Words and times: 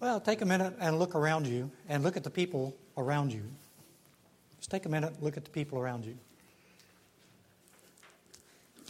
Well, 0.00 0.18
take 0.18 0.40
a 0.40 0.46
minute 0.46 0.74
and 0.80 0.98
look 0.98 1.14
around 1.14 1.46
you 1.46 1.70
and 1.86 2.02
look 2.02 2.16
at 2.16 2.24
the 2.24 2.30
people 2.30 2.74
around 2.96 3.34
you. 3.34 3.42
Just 4.56 4.70
take 4.70 4.86
a 4.86 4.88
minute, 4.88 5.22
look 5.22 5.36
at 5.36 5.44
the 5.44 5.50
people 5.50 5.78
around 5.78 6.06
you. 6.06 6.16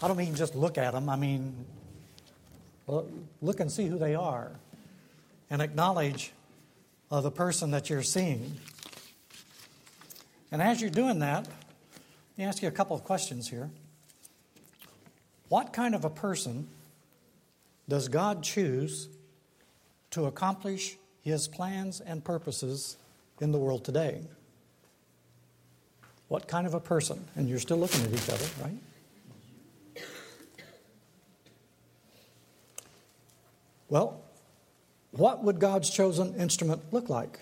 I 0.00 0.06
don't 0.06 0.16
mean 0.16 0.36
just 0.36 0.54
look 0.54 0.78
at 0.78 0.92
them, 0.92 1.08
I 1.08 1.16
mean 1.16 1.64
look 2.86 3.60
and 3.60 3.70
see 3.70 3.86
who 3.86 3.98
they 3.98 4.14
are 4.14 4.52
and 5.50 5.60
acknowledge 5.60 6.32
uh, 7.10 7.20
the 7.20 7.30
person 7.30 7.72
that 7.72 7.90
you're 7.90 8.04
seeing. 8.04 8.56
And 10.52 10.62
as 10.62 10.80
you're 10.80 10.90
doing 10.90 11.18
that, 11.18 11.46
let 11.46 12.38
me 12.38 12.44
ask 12.44 12.62
you 12.62 12.68
a 12.68 12.72
couple 12.72 12.94
of 12.94 13.02
questions 13.02 13.48
here. 13.48 13.68
What 15.48 15.72
kind 15.72 15.96
of 15.96 16.04
a 16.04 16.10
person 16.10 16.68
does 17.88 18.06
God 18.06 18.44
choose 18.44 19.08
to 20.12 20.26
accomplish 20.26 20.96
his 21.22 21.48
plans 21.48 22.00
and 22.00 22.24
purposes 22.24 22.96
in 23.40 23.52
the 23.52 23.58
world 23.58 23.84
today? 23.84 24.20
What 26.28 26.46
kind 26.46 26.66
of 26.66 26.74
a 26.74 26.80
person? 26.80 27.24
And 27.34 27.48
you're 27.48 27.58
still 27.58 27.78
looking 27.78 28.04
at 28.04 28.12
each 28.12 28.28
other, 28.28 28.46
right? 28.62 28.76
Well, 33.88 34.20
what 35.10 35.42
would 35.42 35.58
God's 35.58 35.90
chosen 35.90 36.34
instrument 36.36 36.80
look 36.92 37.08
like? 37.08 37.40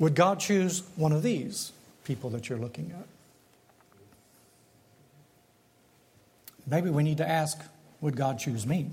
Would 0.00 0.14
God 0.14 0.40
choose 0.40 0.82
one 0.96 1.12
of 1.12 1.22
these 1.22 1.72
people 2.04 2.30
that 2.30 2.48
you're 2.48 2.58
looking 2.58 2.92
at? 2.98 3.06
Maybe 6.66 6.90
we 6.90 7.02
need 7.02 7.18
to 7.18 7.28
ask 7.28 7.58
would 8.00 8.16
God 8.16 8.38
choose 8.38 8.66
me? 8.66 8.90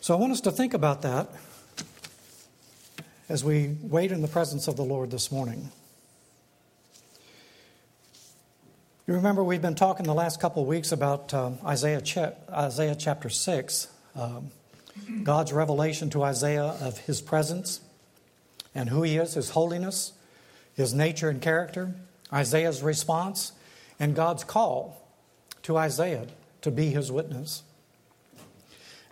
So 0.00 0.14
I 0.14 0.18
want 0.18 0.32
us 0.32 0.40
to 0.42 0.50
think 0.50 0.74
about 0.74 1.02
that 1.02 1.28
as 3.28 3.44
we 3.44 3.76
wait 3.82 4.10
in 4.10 4.22
the 4.22 4.28
presence 4.28 4.66
of 4.66 4.76
the 4.76 4.82
Lord 4.82 5.10
this 5.10 5.30
morning. 5.30 5.70
You 9.06 9.14
remember 9.14 9.42
we've 9.42 9.62
been 9.62 9.74
talking 9.74 10.06
the 10.06 10.14
last 10.14 10.40
couple 10.40 10.62
of 10.62 10.68
weeks 10.68 10.92
about 10.92 11.34
um, 11.34 11.58
Isaiah, 11.64 12.00
cha- 12.00 12.32
Isaiah 12.48 12.94
chapter 12.94 13.28
6, 13.28 13.88
um, 14.14 14.50
God's 15.22 15.52
revelation 15.52 16.10
to 16.10 16.22
Isaiah 16.22 16.76
of 16.80 16.98
his 16.98 17.20
presence 17.20 17.80
and 18.74 18.88
who 18.88 19.02
he 19.02 19.16
is, 19.16 19.34
his 19.34 19.50
holiness, 19.50 20.12
his 20.74 20.94
nature 20.94 21.28
and 21.28 21.42
character, 21.42 21.94
Isaiah's 22.32 22.82
response, 22.82 23.52
and 24.00 24.16
God's 24.16 24.42
call 24.42 25.06
to 25.62 25.76
Isaiah 25.76 26.26
to 26.62 26.70
be 26.70 26.88
his 26.88 27.12
witness. 27.12 27.62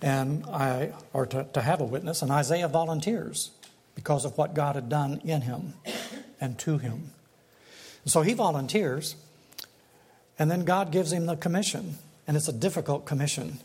And 0.00 0.44
I, 0.46 0.92
or 1.12 1.26
to, 1.26 1.46
to 1.52 1.60
have 1.60 1.80
a 1.80 1.84
witness, 1.84 2.22
and 2.22 2.30
Isaiah 2.30 2.68
volunteers 2.68 3.50
because 3.94 4.24
of 4.24 4.38
what 4.38 4.54
God 4.54 4.76
had 4.76 4.88
done 4.88 5.20
in 5.24 5.42
him 5.42 5.74
and 6.40 6.58
to 6.60 6.78
him. 6.78 7.10
so 8.06 8.22
he 8.22 8.32
volunteers, 8.32 9.16
and 10.38 10.50
then 10.50 10.64
God 10.64 10.92
gives 10.92 11.12
him 11.12 11.26
the 11.26 11.36
commission, 11.36 11.98
and 12.26 12.36
it's 12.36 12.48
a 12.48 12.52
difficult 12.52 13.04
commission. 13.06 13.58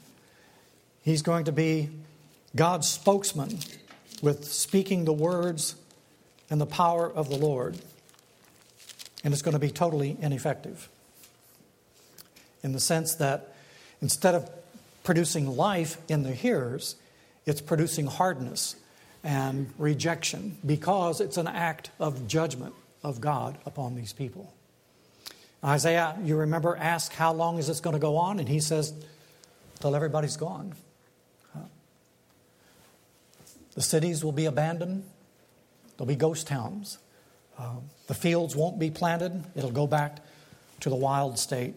He's 1.03 1.21
going 1.21 1.45
to 1.45 1.51
be 1.51 1.89
God's 2.55 2.89
spokesman 2.89 3.59
with 4.21 4.45
speaking 4.45 5.05
the 5.05 5.13
words 5.13 5.75
and 6.49 6.59
the 6.59 6.66
power 6.66 7.11
of 7.11 7.29
the 7.29 7.38
Lord. 7.38 7.77
And 9.23 9.33
it's 9.33 9.44
going 9.44 9.53
to 9.53 9.59
be 9.59 9.69
totally 9.69 10.17
ineffective 10.19 10.89
in 12.63 12.72
the 12.72 12.79
sense 12.79 13.16
that 13.16 13.53
instead 14.01 14.35
of 14.35 14.50
producing 15.03 15.56
life 15.56 15.97
in 16.07 16.24
the 16.24 16.31
hearers, 16.31 16.96
it's 17.46 17.62
producing 17.62 18.07
hardness 18.07 18.75
and 19.24 19.72
rejection 19.78 20.57
because 20.66 21.22
it's 21.22 21.38
an 21.38 21.47
act 21.47 21.91
of 22.00 22.28
judgment 22.28 22.73
of 23.03 23.22
God 23.22 23.57
upon 23.66 23.96
these 23.96 24.13
people. 24.13 24.53
Isaiah, 25.63 26.18
you 26.23 26.35
remember, 26.35 26.75
asked, 26.75 27.13
How 27.13 27.34
long 27.34 27.57
is 27.57 27.68
this 27.68 27.79
going 27.79 27.94
to 27.94 28.00
go 28.00 28.18
on? 28.18 28.40
And 28.40 28.50
he 28.50 28.59
says, 28.59 28.94
Till 29.79 29.96
everybody's 29.96 30.38
gone. 30.38 30.73
The 33.75 33.81
cities 33.81 34.23
will 34.23 34.31
be 34.31 34.46
abandoned, 34.46 35.03
there'll 35.97 36.07
be 36.07 36.16
ghost 36.16 36.47
towns. 36.47 37.00
Uh, 37.57 37.78
the 38.07 38.13
fields 38.13 38.56
won't 38.56 38.79
be 38.79 38.91
planted, 38.91 39.44
it'll 39.56 39.72
go 39.72 39.88
back 39.88 40.19
to 40.81 40.90
the 40.90 40.96
wild 40.96 41.40
state. 41.40 41.75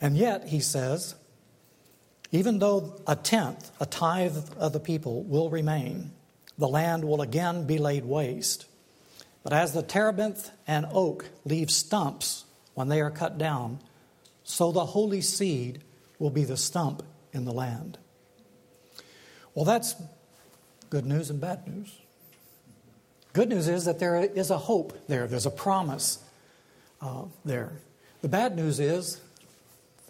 And 0.00 0.16
yet, 0.16 0.48
he 0.48 0.60
says, 0.60 1.14
even 2.32 2.58
though 2.58 3.00
a 3.06 3.16
tenth, 3.16 3.70
a 3.80 3.86
tithe 3.86 4.36
of 4.56 4.72
the 4.72 4.80
people 4.80 5.22
will 5.24 5.50
remain, 5.50 6.12
the 6.58 6.68
land 6.68 7.04
will 7.04 7.20
again 7.20 7.66
be 7.66 7.78
laid 7.78 8.04
waste. 8.04 8.66
But 9.42 9.52
as 9.52 9.72
the 9.72 9.82
terebinth 9.82 10.50
and 10.66 10.86
oak 10.92 11.28
leave 11.44 11.70
stumps 11.70 12.44
when 12.74 12.88
they 12.88 13.00
are 13.00 13.10
cut 13.10 13.38
down, 13.38 13.80
so 14.44 14.70
the 14.70 14.86
holy 14.86 15.20
seed 15.20 15.82
will 16.18 16.30
be 16.30 16.44
the 16.44 16.56
stump 16.56 17.02
in 17.32 17.44
the 17.44 17.52
land. 17.52 17.98
Well, 19.54 19.64
that's 19.64 19.94
good 20.90 21.06
news 21.06 21.30
and 21.30 21.40
bad 21.40 21.66
news. 21.66 21.96
Good 23.32 23.48
news 23.48 23.68
is 23.68 23.84
that 23.84 23.98
there 23.98 24.20
is 24.20 24.50
a 24.50 24.58
hope 24.58 25.06
there, 25.06 25.26
there's 25.26 25.46
a 25.46 25.50
promise 25.50 26.18
uh, 27.00 27.24
there. 27.44 27.72
The 28.22 28.28
bad 28.28 28.56
news 28.56 28.80
is 28.80 29.20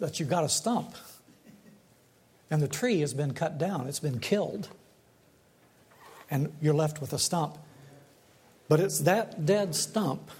that 0.01 0.19
you've 0.19 0.29
got 0.29 0.43
a 0.43 0.49
stump. 0.49 0.95
And 2.49 2.61
the 2.61 2.67
tree 2.67 2.99
has 2.99 3.13
been 3.13 3.33
cut 3.33 3.57
down, 3.57 3.87
it's 3.87 3.99
been 3.99 4.19
killed. 4.19 4.67
And 6.29 6.51
you're 6.61 6.73
left 6.73 6.99
with 6.99 7.13
a 7.13 7.19
stump. 7.19 7.57
But 8.67 8.79
it's 8.79 8.99
that 8.99 9.45
dead 9.45 9.75
stump, 9.75 10.31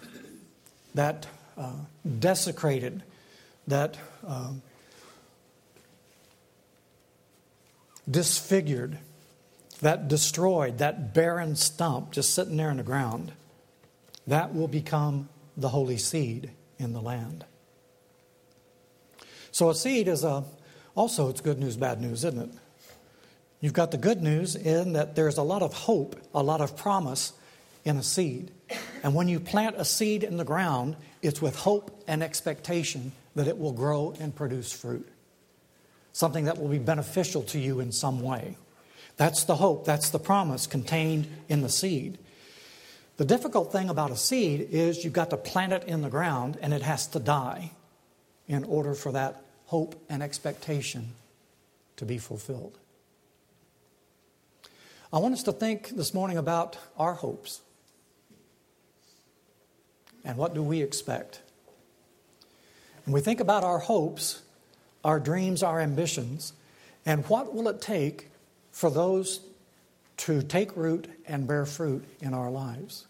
that 0.96 1.28
uh, 1.58 1.74
desecrated, 2.20 3.04
that 3.68 3.98
uh, 4.26 4.52
disfigured, 8.10 8.98
that 9.82 10.08
destroyed, 10.08 10.80
that 10.80 11.14
barren 11.14 11.56
stump 11.56 12.12
just 12.12 12.34
sitting 12.34 12.58
there 12.58 12.72
in 12.72 12.78
the 12.78 12.84
ground, 12.84 13.32
that 14.26 14.56
will 14.56 14.68
become 14.68 15.30
the 15.56 15.70
holy 15.70 15.98
seed 15.98 16.52
in 16.80 16.94
the 16.94 17.02
land. 17.02 17.46
So 19.52 19.70
a 19.70 19.76
seed 19.76 20.08
is 20.08 20.24
a, 20.24 20.44
also 20.96 21.30
it's 21.30 21.42
good 21.42 21.60
news, 21.60 21.76
bad 21.76 22.02
news, 22.02 22.24
isn't 22.24 22.40
it? 22.40 22.50
You've 23.60 23.74
got 23.74 23.92
the 23.92 23.98
good 23.98 24.22
news 24.22 24.56
in 24.56 24.94
that 24.94 25.16
there's 25.16 25.38
a 25.38 25.44
lot 25.44 25.62
of 25.62 25.74
hope, 25.74 26.20
a 26.34 26.42
lot 26.42 26.62
of 26.62 26.76
promise 26.76 27.34
in 27.84 27.98
a 27.98 28.04
seed. 28.04 28.52
And 29.04 29.14
when 29.14 29.28
you 29.28 29.40
plant 29.40 29.76
a 29.78 29.86
seed 29.86 30.24
in 30.24 30.38
the 30.38 30.44
ground, 30.44 30.96
it's 31.22 31.42
with 31.42 31.56
hope 31.58 32.04
and 32.08 32.24
expectation 32.24 33.12
that 33.36 33.48
it 33.48 33.58
will 33.58 33.72
grow 33.72 34.16
and 34.20 34.36
produce 34.36 34.72
fruit. 34.72 35.08
Something 36.14 36.46
that 36.46 36.58
will 36.58 36.70
be 36.70 36.80
beneficial 36.80 37.44
to 37.44 37.60
you 37.60 37.80
in 37.80 37.92
some 37.92 38.22
way. 38.22 38.58
That's 39.18 39.44
the 39.44 39.56
hope, 39.56 39.86
that's 39.86 40.10
the 40.10 40.20
promise 40.20 40.66
contained 40.66 41.28
in 41.48 41.62
the 41.62 41.70
seed. 41.70 42.18
The 43.18 43.26
difficult 43.26 43.72
thing 43.72 43.90
about 43.90 44.12
a 44.12 44.18
seed 44.18 44.68
is 44.72 45.04
you've 45.04 45.14
got 45.14 45.30
to 45.30 45.38
plant 45.38 45.74
it 45.74 45.84
in 45.84 46.02
the 46.02 46.10
ground 46.10 46.58
and 46.62 46.74
it 46.74 46.82
has 46.82 47.06
to 47.08 47.20
die 47.20 47.72
in 48.47 48.63
order 48.63 48.94
for 48.94 49.12
that 49.12 49.44
hope 49.66 49.96
and 50.09 50.22
expectation 50.22 51.13
to 51.96 52.06
be 52.06 52.18
fulfilled. 52.18 52.78
I 55.13 55.19
want 55.19 55.34
us 55.34 55.43
to 55.43 55.52
think 55.52 55.90
this 55.90 56.14
morning 56.14 56.38
about 56.38 56.78
our 56.97 57.14
hopes. 57.14 57.61
And 60.23 60.38
what 60.38 60.53
do 60.53 60.64
we 60.64 60.82
expect? 60.82 61.41
And 63.05 63.14
we 63.14 63.22
think 63.22 63.40
about 63.40 63.64
our 63.64 63.79
hopes, 63.79 64.41
our 65.03 65.20
dreams, 65.20 65.64
our 65.64 65.79
ambitions, 65.79 66.53
and 67.05 67.26
what 67.28 67.53
will 67.53 67.67
it 67.67 67.82
take 67.82 68.29
for 68.72 68.90
those 68.90 69.41
to 70.17 70.41
take 70.44 70.76
root 70.78 71.08
and 71.28 71.47
bear 71.47 71.66
fruit 71.66 72.05
in 72.22 72.34
our 72.34 72.52
lives? 72.52 73.08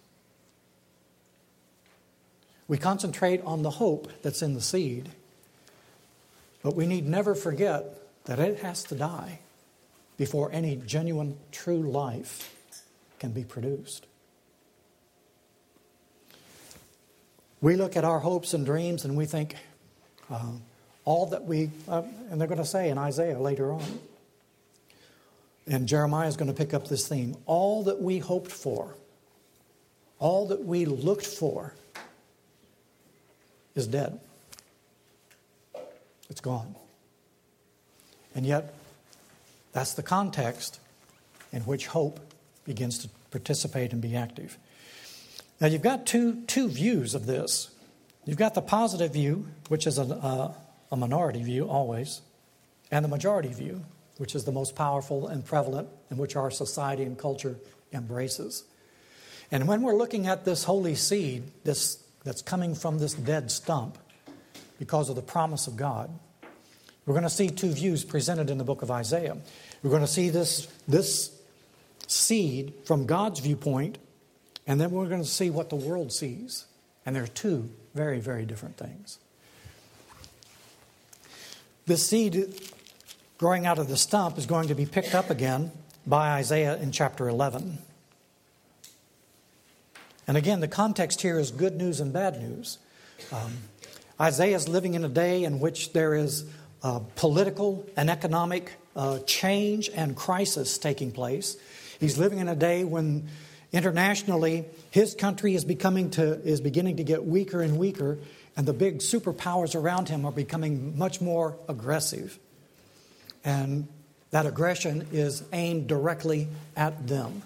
We 2.68 2.78
concentrate 2.78 3.42
on 3.44 3.64
the 3.64 3.72
hope 3.72 4.10
that's 4.22 4.42
in 4.42 4.54
the 4.54 4.62
seed 4.62 5.10
but 6.64 6.76
we 6.76 6.86
need 6.86 7.08
never 7.08 7.36
forget 7.36 7.86
that 8.26 8.40
it 8.40 8.60
has 8.60 8.84
to 8.84 8.96
die 8.96 9.40
before 10.18 10.52
any 10.52 10.76
genuine, 10.76 11.38
true 11.52 11.82
life 11.82 12.56
can 13.20 13.32
be 13.32 13.44
produced. 13.44 14.06
We 17.62 17.76
look 17.76 17.96
at 17.96 18.04
our 18.04 18.20
hopes 18.20 18.54
and 18.54 18.66
dreams 18.66 19.06
and 19.06 19.16
we 19.16 19.26
think 19.26 19.56
uh, 20.30 20.52
all 21.06 21.28
that 21.28 21.46
we, 21.46 21.70
uh, 21.88 22.04
and 22.30 22.40
they're 22.40 22.48
going 22.48 22.60
to 22.60 22.66
say 22.66 22.90
in 22.90 22.98
Isaiah 22.98 23.40
later 23.40 23.72
on, 23.72 24.00
and 25.68 25.88
Jeremiah 25.88 26.28
is 26.28 26.38
going 26.38 26.52
to 26.52 26.58
pick 26.58 26.74
up 26.74 26.88
this 26.88 27.08
theme 27.08 27.36
all 27.46 27.84
that 27.84 28.02
we 28.02 28.20
hoped 28.20 28.52
for, 28.52 28.96
all 30.20 30.48
that 30.48 30.64
we 30.64 30.86
looked 30.86 31.26
for 31.26 31.74
is 33.76 33.88
dead. 33.88 34.20
It's 36.32 36.40
gone. 36.42 36.76
And 38.34 38.46
yet, 38.46 38.74
that's 39.74 39.94
the 39.96 40.02
context 40.02 40.80
in 41.52 41.64
which 41.64 41.88
hope 41.88 42.22
begins 42.64 43.00
to 43.00 43.10
participate 43.32 43.92
and 43.92 44.02
be 44.02 44.16
active. 44.16 44.58
Now, 45.60 45.68
you've 45.68 45.82
got 45.82 46.06
two, 46.06 46.42
two 46.48 46.70
views 46.70 47.16
of 47.16 47.26
this. 47.26 47.70
You've 48.24 48.38
got 48.38 48.54
the 48.54 48.62
positive 48.62 49.12
view, 49.12 49.48
which 49.68 49.86
is 49.86 49.98
a, 49.98 50.04
a, 50.04 50.56
a 50.94 50.96
minority 50.96 51.44
view 51.44 51.68
always, 51.68 52.22
and 52.90 53.04
the 53.04 53.10
majority 53.10 53.52
view, 53.52 53.84
which 54.18 54.34
is 54.34 54.46
the 54.46 54.54
most 54.54 54.74
powerful 54.74 55.28
and 55.28 55.44
prevalent, 55.44 55.90
and 56.10 56.18
which 56.18 56.38
our 56.38 56.50
society 56.50 57.04
and 57.04 57.18
culture 57.18 57.58
embraces. 57.92 58.64
And 59.52 59.68
when 59.68 59.82
we're 59.82 59.98
looking 59.98 60.28
at 60.28 60.46
this 60.46 60.64
holy 60.64 60.96
seed 60.96 61.44
this, 61.66 62.02
that's 62.24 62.42
coming 62.42 62.74
from 62.74 63.00
this 63.00 63.14
dead 63.14 63.52
stump 63.52 63.98
because 64.82 65.10
of 65.10 65.16
the 65.16 65.22
promise 65.22 65.68
of 65.68 65.78
God, 65.78 66.10
we're 67.06 67.14
going 67.14 67.22
to 67.22 67.30
see 67.30 67.50
two 67.50 67.70
views 67.70 68.04
presented 68.04 68.50
in 68.50 68.58
the 68.58 68.64
book 68.64 68.82
of 68.82 68.90
Isaiah. 68.90 69.38
We're 69.84 69.92
going 69.92 70.02
to 70.02 70.08
see 70.08 70.30
this, 70.30 70.66
this 70.88 71.40
seed 72.08 72.74
from 72.86 73.06
God's 73.06 73.42
viewpoint, 73.42 74.00
and 74.66 74.82
then 74.82 74.90
we're 74.90 75.08
going 75.08 75.22
to 75.22 75.30
see 75.30 75.52
what 75.52 75.70
the 75.70 75.76
world 75.76 76.12
sees. 76.12 76.66
And 77.06 77.16
there 77.16 77.22
are 77.22 77.28
two 77.28 77.70
very, 77.94 78.20
very 78.20 78.44
different 78.44 78.78
things. 78.78 79.20
This 81.86 82.04
seed 82.04 82.52
growing 83.38 83.68
out 83.68 83.78
of 83.78 83.88
the 83.88 83.98
stump 83.98 84.40
is 84.40 84.48
going 84.48 84.70
to 84.70 84.76
be 84.76 84.88
picked 84.88 85.14
up 85.14 85.30
again 85.30 85.72
by 86.08 86.32
Isaiah 86.32 86.76
in 86.78 86.92
chapter 86.92 87.30
11. 87.30 87.78
And 90.28 90.38
again, 90.38 90.60
the 90.60 90.68
context 90.68 91.22
here 91.22 91.38
is 91.38 91.52
good 91.52 91.76
news 91.76 92.00
and 92.00 92.12
bad 92.12 92.42
news. 92.42 92.80
Um, 93.32 93.58
Isaiah 94.22 94.56
is 94.56 94.70
living 94.70 94.94
in 94.94 95.04
a 95.04 95.10
day 95.10 95.46
in 95.46 95.60
which 95.60 95.94
there 95.94 96.14
is 96.14 96.46
uh, 96.84 97.00
political 97.16 97.88
and 97.98 98.08
economic 98.08 98.72
uh, 98.96 99.18
change 99.26 99.90
and 99.90 100.16
crisis 100.16 100.78
taking 100.78 101.12
place. 101.12 101.58
He's 102.00 102.20
living 102.20 102.38
in 102.38 102.48
a 102.48 102.56
day 102.56 102.84
when 102.84 103.30
internationally 103.72 104.66
his 104.92 105.16
country 105.16 105.56
is 105.56 105.66
becoming 105.66 106.12
to 106.12 106.40
is 106.44 106.62
beginning 106.62 106.98
to 106.98 107.04
get 107.04 107.26
weaker 107.26 107.64
and 107.64 107.80
weaker, 107.80 108.20
and 108.56 108.68
the 108.68 108.74
big 108.74 109.00
superpowers 109.00 109.74
around 109.74 110.10
him 110.10 110.24
are 110.24 110.32
becoming 110.32 111.00
much 111.00 111.20
more 111.20 111.58
aggressive. 111.68 112.38
And 113.44 113.88
that 114.30 114.46
aggression 114.46 115.08
is 115.12 115.44
aimed 115.52 115.88
directly 115.88 116.48
at 116.76 117.08
them. 117.08 117.42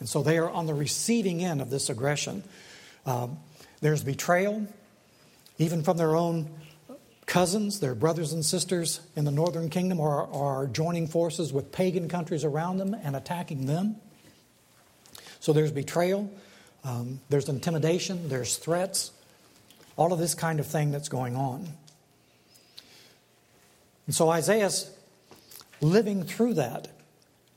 And 0.00 0.08
so 0.08 0.24
they 0.24 0.38
are 0.38 0.50
on 0.50 0.66
the 0.66 0.74
receiving 0.74 1.44
end 1.44 1.60
of 1.60 1.70
this 1.70 1.90
aggression. 1.90 2.42
Um, 3.06 3.38
there's 3.80 4.02
betrayal, 4.02 4.66
even 5.60 5.82
from 5.82 5.98
their 5.98 6.16
own 6.16 6.50
cousins, 7.26 7.80
their 7.80 7.94
brothers 7.94 8.32
and 8.32 8.44
sisters 8.44 9.00
in 9.14 9.26
the 9.26 9.30
northern 9.30 9.68
kingdom 9.68 10.00
are, 10.00 10.26
are 10.32 10.66
joining 10.66 11.06
forces 11.06 11.52
with 11.52 11.70
pagan 11.70 12.08
countries 12.08 12.44
around 12.44 12.78
them 12.78 12.94
and 12.94 13.14
attacking 13.14 13.66
them. 13.66 13.96
So 15.38 15.52
there's 15.52 15.70
betrayal, 15.70 16.32
um, 16.82 17.20
there's 17.28 17.48
intimidation, 17.48 18.30
there's 18.30 18.56
threats, 18.56 19.12
all 19.96 20.14
of 20.14 20.18
this 20.18 20.34
kind 20.34 20.60
of 20.60 20.66
thing 20.66 20.92
that's 20.92 21.10
going 21.10 21.36
on. 21.36 21.68
And 24.06 24.14
so 24.14 24.30
Isaiah's 24.30 24.90
living 25.82 26.24
through 26.24 26.54
that. 26.54 26.88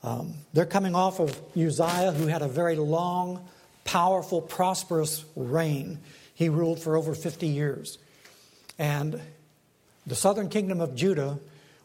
Um, 0.03 0.33
they're 0.51 0.65
coming 0.65 0.93
off 0.93 1.21
of 1.21 1.39
Uzziah, 1.55 2.11
who 2.11 2.27
had 2.27 2.41
a 2.41 2.49
very 2.49 2.75
long, 2.75 3.47
powerful, 3.85 4.41
prosperous 4.41 5.23
reign. 5.37 5.99
He 6.33 6.49
ruled 6.49 6.79
for 6.79 6.95
over 6.95 7.13
50 7.13 7.47
years. 7.47 7.97
And 8.77 9.21
the 10.05 10.15
southern 10.15 10.49
kingdom 10.49 10.81
of 10.81 10.95
Judah 10.95 11.39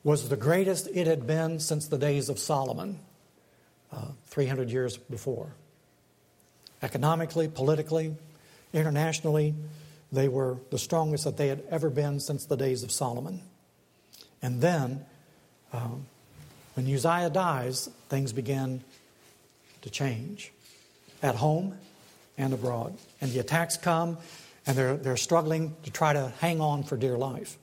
was 0.04 0.28
the 0.28 0.36
greatest 0.36 0.88
it 0.94 1.06
had 1.06 1.26
been 1.26 1.60
since 1.60 1.88
the 1.88 1.98
days 1.98 2.28
of 2.28 2.38
Solomon, 2.38 2.98
uh, 3.92 4.06
300 4.26 4.70
years 4.70 4.96
before. 4.96 5.48
Economically, 6.82 7.48
politically, 7.48 8.16
internationally, 8.72 9.54
they 10.10 10.28
were 10.28 10.56
the 10.70 10.78
strongest 10.78 11.24
that 11.24 11.36
they 11.36 11.48
had 11.48 11.62
ever 11.70 11.90
been 11.90 12.20
since 12.20 12.46
the 12.46 12.56
days 12.56 12.82
of 12.82 12.90
Solomon. 12.90 13.42
And 14.40 14.60
then, 14.60 15.04
um, 15.72 16.06
when 16.74 16.86
Uzziah 16.86 17.30
dies, 17.30 17.90
things 18.08 18.32
begin 18.32 18.82
to 19.82 19.90
change 19.90 20.52
at 21.22 21.34
home 21.34 21.76
and 22.38 22.54
abroad. 22.54 22.96
And 23.20 23.30
the 23.30 23.40
attacks 23.40 23.76
come, 23.76 24.16
and 24.66 24.76
they're, 24.76 24.96
they're 24.96 25.16
struggling 25.16 25.76
to 25.82 25.90
try 25.90 26.14
to 26.14 26.32
hang 26.40 26.60
on 26.60 26.84
for 26.84 26.96
dear 26.96 27.18
life. 27.18 27.58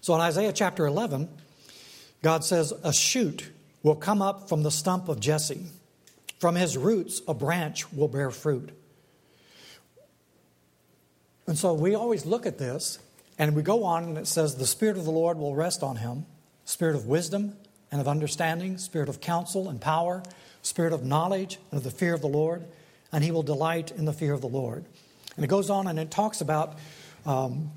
So 0.00 0.14
in 0.14 0.20
Isaiah 0.20 0.52
chapter 0.52 0.86
11, 0.86 1.28
God 2.22 2.44
says, 2.44 2.72
A 2.82 2.92
shoot 2.92 3.50
will 3.82 3.96
come 3.96 4.22
up 4.22 4.48
from 4.48 4.62
the 4.62 4.70
stump 4.70 5.08
of 5.08 5.20
Jesse. 5.20 5.66
From 6.38 6.54
his 6.54 6.76
roots, 6.76 7.20
a 7.28 7.34
branch 7.34 7.92
will 7.92 8.08
bear 8.08 8.30
fruit. 8.30 8.70
And 11.46 11.58
so 11.58 11.74
we 11.74 11.94
always 11.94 12.24
look 12.24 12.46
at 12.46 12.58
this 12.58 12.98
and 13.38 13.54
we 13.54 13.62
go 13.62 13.84
on 13.84 14.04
and 14.04 14.18
it 14.18 14.26
says, 14.26 14.56
The 14.56 14.66
Spirit 14.66 14.96
of 14.96 15.04
the 15.04 15.10
Lord 15.10 15.38
will 15.38 15.54
rest 15.54 15.82
on 15.82 15.96
him 15.96 16.26
spirit 16.64 16.96
of 16.96 17.06
wisdom 17.06 17.56
and 17.92 18.00
of 18.00 18.08
understanding, 18.08 18.78
spirit 18.78 19.08
of 19.08 19.20
counsel 19.20 19.68
and 19.68 19.80
power, 19.80 20.22
spirit 20.62 20.92
of 20.92 21.04
knowledge 21.04 21.58
and 21.70 21.78
of 21.78 21.84
the 21.84 21.90
fear 21.90 22.14
of 22.14 22.20
the 22.20 22.26
Lord, 22.26 22.64
and 23.14 23.22
he 23.22 23.30
will 23.30 23.44
delight 23.44 23.92
in 23.92 24.06
the 24.06 24.12
fear 24.12 24.32
of 24.34 24.40
the 24.40 24.48
Lord. 24.48 24.84
And 25.36 25.44
it 25.44 25.48
goes 25.48 25.70
on 25.70 25.86
and 25.86 26.00
it 26.00 26.10
talks 26.10 26.40
about 26.40 26.76
um, 27.24 27.70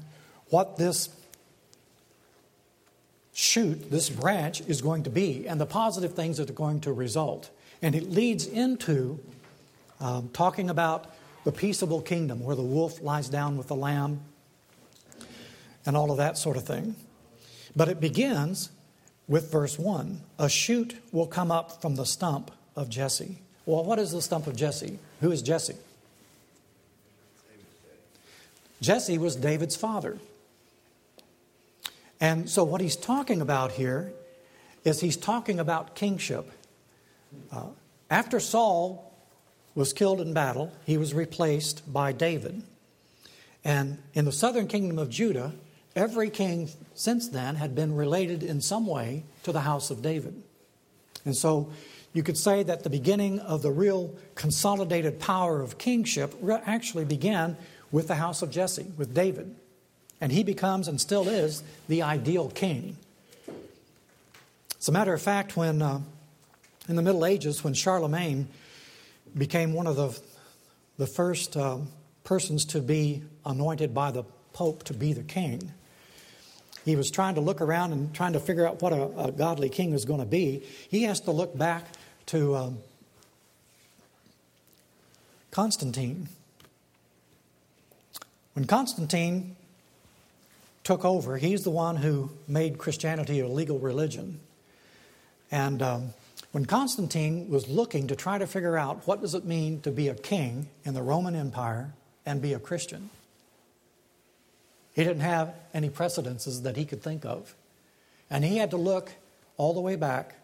what 0.49 0.77
this 0.77 1.09
shoot, 3.33 3.91
this 3.91 4.09
branch, 4.09 4.61
is 4.61 4.81
going 4.81 5.03
to 5.03 5.11
be 5.11 5.47
and 5.47 5.61
the 5.61 5.67
positive 5.67 6.15
things 6.15 6.37
that 6.37 6.49
are 6.49 6.53
going 6.53 6.81
to 6.81 6.91
result. 6.91 7.51
And 7.83 7.93
it 7.93 8.09
leads 8.09 8.47
into 8.47 9.19
um, 10.01 10.29
talking 10.33 10.71
about 10.71 11.13
the 11.43 11.51
peaceable 11.51 12.01
kingdom 12.01 12.43
where 12.43 12.55
the 12.55 12.63
wolf 12.63 12.99
lies 13.03 13.29
down 13.29 13.57
with 13.57 13.67
the 13.67 13.75
lamb 13.75 14.21
and 15.85 15.95
all 15.95 16.09
of 16.09 16.17
that 16.17 16.39
sort 16.39 16.57
of 16.57 16.63
thing. 16.65 16.95
But 17.75 17.89
it 17.89 18.01
begins 18.01 18.71
with 19.27 19.51
verse 19.51 19.77
1 19.77 20.19
A 20.39 20.49
shoot 20.49 20.95
will 21.11 21.27
come 21.27 21.51
up 21.51 21.79
from 21.79 21.93
the 21.93 22.07
stump 22.07 22.49
of 22.75 22.89
Jesse. 22.89 23.37
Well, 23.67 23.83
what 23.83 23.99
is 23.99 24.11
the 24.11 24.21
stump 24.23 24.47
of 24.47 24.55
Jesse? 24.55 24.97
Who 25.21 25.31
is 25.31 25.41
Jesse? 25.41 25.75
Jesse 28.81 29.17
was 29.17 29.35
David's 29.35 29.75
father. 29.75 30.17
And 32.19 32.49
so, 32.49 32.63
what 32.63 32.81
he's 32.81 32.95
talking 32.95 33.41
about 33.41 33.71
here 33.71 34.11
is 34.83 35.01
he's 35.01 35.17
talking 35.17 35.59
about 35.59 35.95
kingship. 35.95 36.51
Uh, 37.51 37.67
after 38.09 38.39
Saul 38.39 39.11
was 39.75 39.93
killed 39.93 40.21
in 40.21 40.33
battle, 40.33 40.71
he 40.85 40.97
was 40.97 41.13
replaced 41.13 41.91
by 41.91 42.11
David. 42.11 42.63
And 43.63 43.97
in 44.13 44.25
the 44.25 44.31
southern 44.31 44.67
kingdom 44.67 44.97
of 44.97 45.09
Judah, 45.09 45.53
every 45.95 46.29
king 46.29 46.69
since 46.95 47.27
then 47.27 47.55
had 47.55 47.75
been 47.75 47.95
related 47.95 48.41
in 48.41 48.61
some 48.61 48.87
way 48.87 49.23
to 49.43 49.51
the 49.51 49.61
house 49.61 49.91
of 49.91 50.01
David. 50.01 50.41
And 51.25 51.35
so 51.35 51.69
you 52.17 52.23
could 52.23 52.35
say 52.35 52.63
that 52.63 52.81
the 52.81 52.89
beginning 52.89 53.39
of 53.41 53.61
the 53.61 53.69
real 53.69 54.11
consolidated 54.33 55.19
power 55.19 55.61
of 55.61 55.77
kingship 55.77 56.33
actually 56.65 57.05
began 57.05 57.55
with 57.91 58.07
the 58.07 58.15
house 58.15 58.41
of 58.41 58.49
Jesse, 58.49 58.87
with 58.97 59.13
David. 59.13 59.55
And 60.19 60.31
he 60.31 60.43
becomes 60.43 60.87
and 60.87 60.99
still 60.99 61.29
is 61.29 61.61
the 61.87 62.01
ideal 62.01 62.49
king. 62.49 62.97
As 64.79 64.87
a 64.87 64.91
matter 64.91 65.13
of 65.13 65.21
fact, 65.21 65.55
when 65.55 65.79
uh, 65.83 66.01
in 66.89 66.95
the 66.95 67.03
Middle 67.03 67.23
Ages, 67.23 67.63
when 67.63 67.75
Charlemagne 67.75 68.47
became 69.37 69.73
one 69.73 69.85
of 69.85 69.95
the, 69.95 70.19
the 70.97 71.05
first 71.05 71.55
uh, 71.55 71.77
persons 72.23 72.65
to 72.65 72.81
be 72.81 73.21
anointed 73.45 73.93
by 73.93 74.09
the 74.09 74.23
Pope 74.53 74.85
to 74.85 74.95
be 74.95 75.13
the 75.13 75.21
king, 75.21 75.71
he 76.83 76.95
was 76.95 77.11
trying 77.11 77.35
to 77.35 77.41
look 77.41 77.61
around 77.61 77.91
and 77.91 78.11
trying 78.15 78.33
to 78.33 78.39
figure 78.39 78.67
out 78.67 78.81
what 78.81 78.91
a, 78.91 79.03
a 79.25 79.31
godly 79.31 79.69
king 79.69 79.91
was 79.91 80.03
going 80.03 80.19
to 80.19 80.25
be. 80.25 80.63
He 80.89 81.03
has 81.03 81.19
to 81.21 81.31
look 81.31 81.55
back 81.55 81.85
to 82.27 82.55
um, 82.55 82.77
Constantine. 85.51 86.29
When 88.53 88.65
Constantine 88.65 89.55
took 90.87 91.03
over. 91.03 91.37
He's 91.37 91.65
the 91.65 91.69
one 91.69 91.97
who 91.97 92.31
made 92.47 92.77
Christianity 92.77 93.41
a 93.41 93.47
legal 93.49 93.77
religion. 93.77 94.39
And 95.51 95.81
um, 95.81 96.13
when 96.53 96.65
Constantine 96.65 97.49
was 97.49 97.67
looking 97.67 98.07
to 98.07 98.15
try 98.15 98.37
to 98.37 98.47
figure 98.47 98.77
out 98.77 99.05
what 99.05 99.19
does 99.19 99.35
it 99.35 99.43
mean 99.43 99.81
to 99.81 99.91
be 99.91 100.07
a 100.07 100.15
king 100.15 100.69
in 100.85 100.93
the 100.93 101.01
Roman 101.01 101.35
Empire 101.35 101.91
and 102.25 102.41
be 102.41 102.53
a 102.53 102.59
Christian, 102.59 103.09
he 104.93 105.03
didn't 105.03 105.23
have 105.23 105.53
any 105.73 105.89
precedences 105.89 106.61
that 106.61 106.77
he 106.77 106.85
could 106.85 107.03
think 107.03 107.25
of. 107.25 107.53
And 108.29 108.45
he 108.45 108.55
had 108.55 108.71
to 108.71 108.77
look 108.77 109.11
all 109.57 109.73
the 109.73 109.81
way 109.81 109.97
back. 109.97 110.35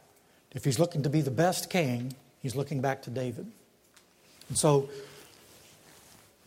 If 0.54 0.66
he's 0.66 0.80
looking 0.80 1.04
to 1.04 1.10
be 1.10 1.22
the 1.22 1.32
best 1.32 1.70
king, 1.70 2.16
he's 2.42 2.56
looking 2.56 2.82
back 2.82 3.02
to 3.04 3.10
David. 3.10 3.48
And 4.50 4.58
so 4.58 4.90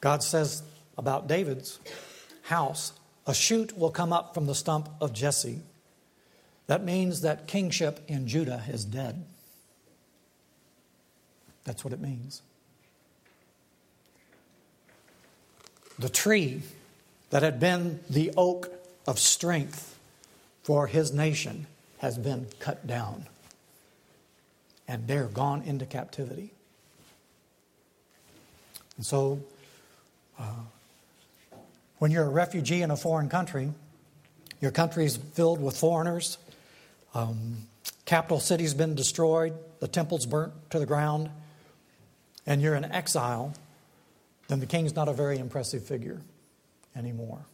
God 0.00 0.22
says 0.22 0.62
about 0.96 1.26
David's 1.26 1.78
house 2.42 2.92
A 3.26 3.34
shoot 3.34 3.76
will 3.76 3.90
come 3.90 4.12
up 4.12 4.34
from 4.34 4.46
the 4.46 4.54
stump 4.54 4.88
of 5.00 5.12
Jesse. 5.12 5.60
That 6.68 6.84
means 6.84 7.22
that 7.22 7.46
kingship 7.46 8.00
in 8.08 8.28
Judah 8.28 8.62
is 8.68 8.84
dead. 8.84 9.24
That's 11.64 11.84
what 11.84 11.92
it 11.92 12.00
means. 12.00 12.42
The 15.98 16.08
tree 16.08 16.62
that 17.30 17.42
had 17.42 17.58
been 17.58 18.00
the 18.08 18.32
oak 18.36 18.70
of 19.06 19.18
strength 19.18 19.98
for 20.62 20.86
his 20.86 21.12
nation 21.12 21.66
has 21.98 22.18
been 22.18 22.46
cut 22.60 22.86
down. 22.86 23.26
And 24.88 25.06
they're 25.06 25.26
gone 25.26 25.62
into 25.62 25.84
captivity. 25.86 26.52
And 28.96 29.04
so, 29.04 29.40
uh, 30.38 30.54
when 31.98 32.10
you're 32.10 32.24
a 32.24 32.30
refugee 32.30 32.82
in 32.82 32.90
a 32.90 32.96
foreign 32.96 33.28
country, 33.28 33.72
your 34.60 34.70
country 34.70 35.04
is 35.04 35.16
filled 35.16 35.60
with 35.60 35.76
foreigners. 35.76 36.38
Um, 37.14 37.56
capital 38.04 38.40
city's 38.40 38.74
been 38.74 38.94
destroyed. 38.94 39.54
The 39.80 39.88
temple's 39.88 40.26
burnt 40.26 40.52
to 40.70 40.78
the 40.78 40.86
ground. 40.86 41.30
And 42.46 42.62
you're 42.62 42.74
in 42.74 42.84
exile. 42.84 43.54
Then 44.48 44.60
the 44.60 44.66
king's 44.66 44.94
not 44.94 45.08
a 45.08 45.12
very 45.12 45.38
impressive 45.38 45.84
figure 45.84 46.20
anymore. 46.94 47.44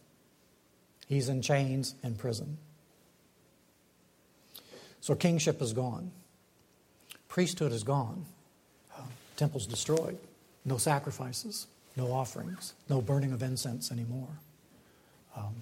He's 1.07 1.29
in 1.29 1.41
chains 1.41 1.95
in 2.03 2.15
prison. 2.15 2.57
So 5.01 5.15
kingship 5.15 5.61
is 5.61 5.73
gone. 5.73 6.11
Priesthood 7.33 7.71
is 7.71 7.83
gone. 7.83 8.27
Temple's 9.37 9.65
destroyed. 9.65 10.19
No 10.65 10.77
sacrifices, 10.77 11.65
no 11.97 12.11
offerings, 12.11 12.73
no 12.89 13.01
burning 13.01 13.31
of 13.31 13.41
incense 13.41 13.91
anymore. 13.91 14.29
Um, 15.35 15.55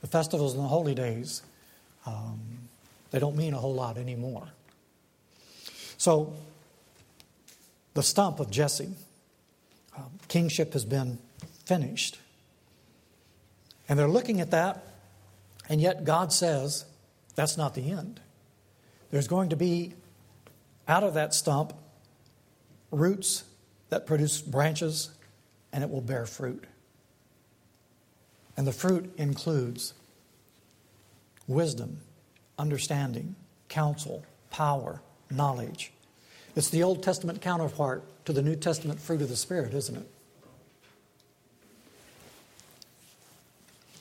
the 0.00 0.06
festivals 0.06 0.54
and 0.54 0.64
the 0.64 0.68
holy 0.68 0.94
days, 0.94 1.42
um, 2.06 2.40
they 3.10 3.18
don't 3.18 3.36
mean 3.36 3.52
a 3.52 3.58
whole 3.58 3.74
lot 3.74 3.98
anymore. 3.98 4.48
So, 5.98 6.32
the 7.92 8.02
stump 8.02 8.40
of 8.40 8.50
Jesse, 8.50 8.94
um, 9.98 10.10
kingship 10.28 10.72
has 10.72 10.86
been 10.86 11.18
finished. 11.66 12.18
And 13.86 13.98
they're 13.98 14.08
looking 14.08 14.40
at 14.40 14.50
that, 14.52 14.82
and 15.68 15.78
yet 15.78 16.04
God 16.04 16.32
says 16.32 16.86
that's 17.34 17.58
not 17.58 17.74
the 17.74 17.90
end. 17.90 18.20
There's 19.10 19.28
going 19.28 19.50
to 19.50 19.56
be, 19.56 19.92
out 20.88 21.04
of 21.04 21.14
that 21.14 21.34
stump, 21.34 21.74
roots 22.90 23.44
that 23.90 24.06
produce 24.06 24.40
branches, 24.40 25.10
and 25.72 25.84
it 25.84 25.90
will 25.90 26.00
bear 26.00 26.26
fruit. 26.26 26.64
And 28.56 28.66
the 28.66 28.72
fruit 28.72 29.12
includes 29.18 29.92
wisdom, 31.46 32.00
understanding, 32.58 33.36
counsel, 33.68 34.24
power, 34.50 35.00
knowledge. 35.30 35.92
It's 36.56 36.70
the 36.70 36.82
Old 36.82 37.02
Testament 37.02 37.40
counterpart 37.40 38.02
to 38.24 38.32
the 38.32 38.42
New 38.42 38.56
Testament 38.56 38.98
fruit 39.00 39.22
of 39.22 39.28
the 39.28 39.36
Spirit, 39.36 39.74
isn't 39.74 39.96
it? 39.96 40.10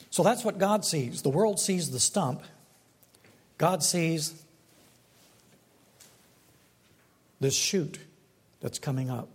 So 0.09 0.23
that's 0.23 0.43
what 0.43 0.57
God 0.57 0.83
sees. 0.83 1.21
The 1.21 1.29
world 1.29 1.59
sees 1.59 1.91
the 1.91 1.99
stump, 1.99 2.41
God 3.59 3.83
sees 3.83 4.43
this 7.39 7.55
shoot 7.55 7.99
that's 8.61 8.79
coming 8.79 9.09
up. 9.09 9.29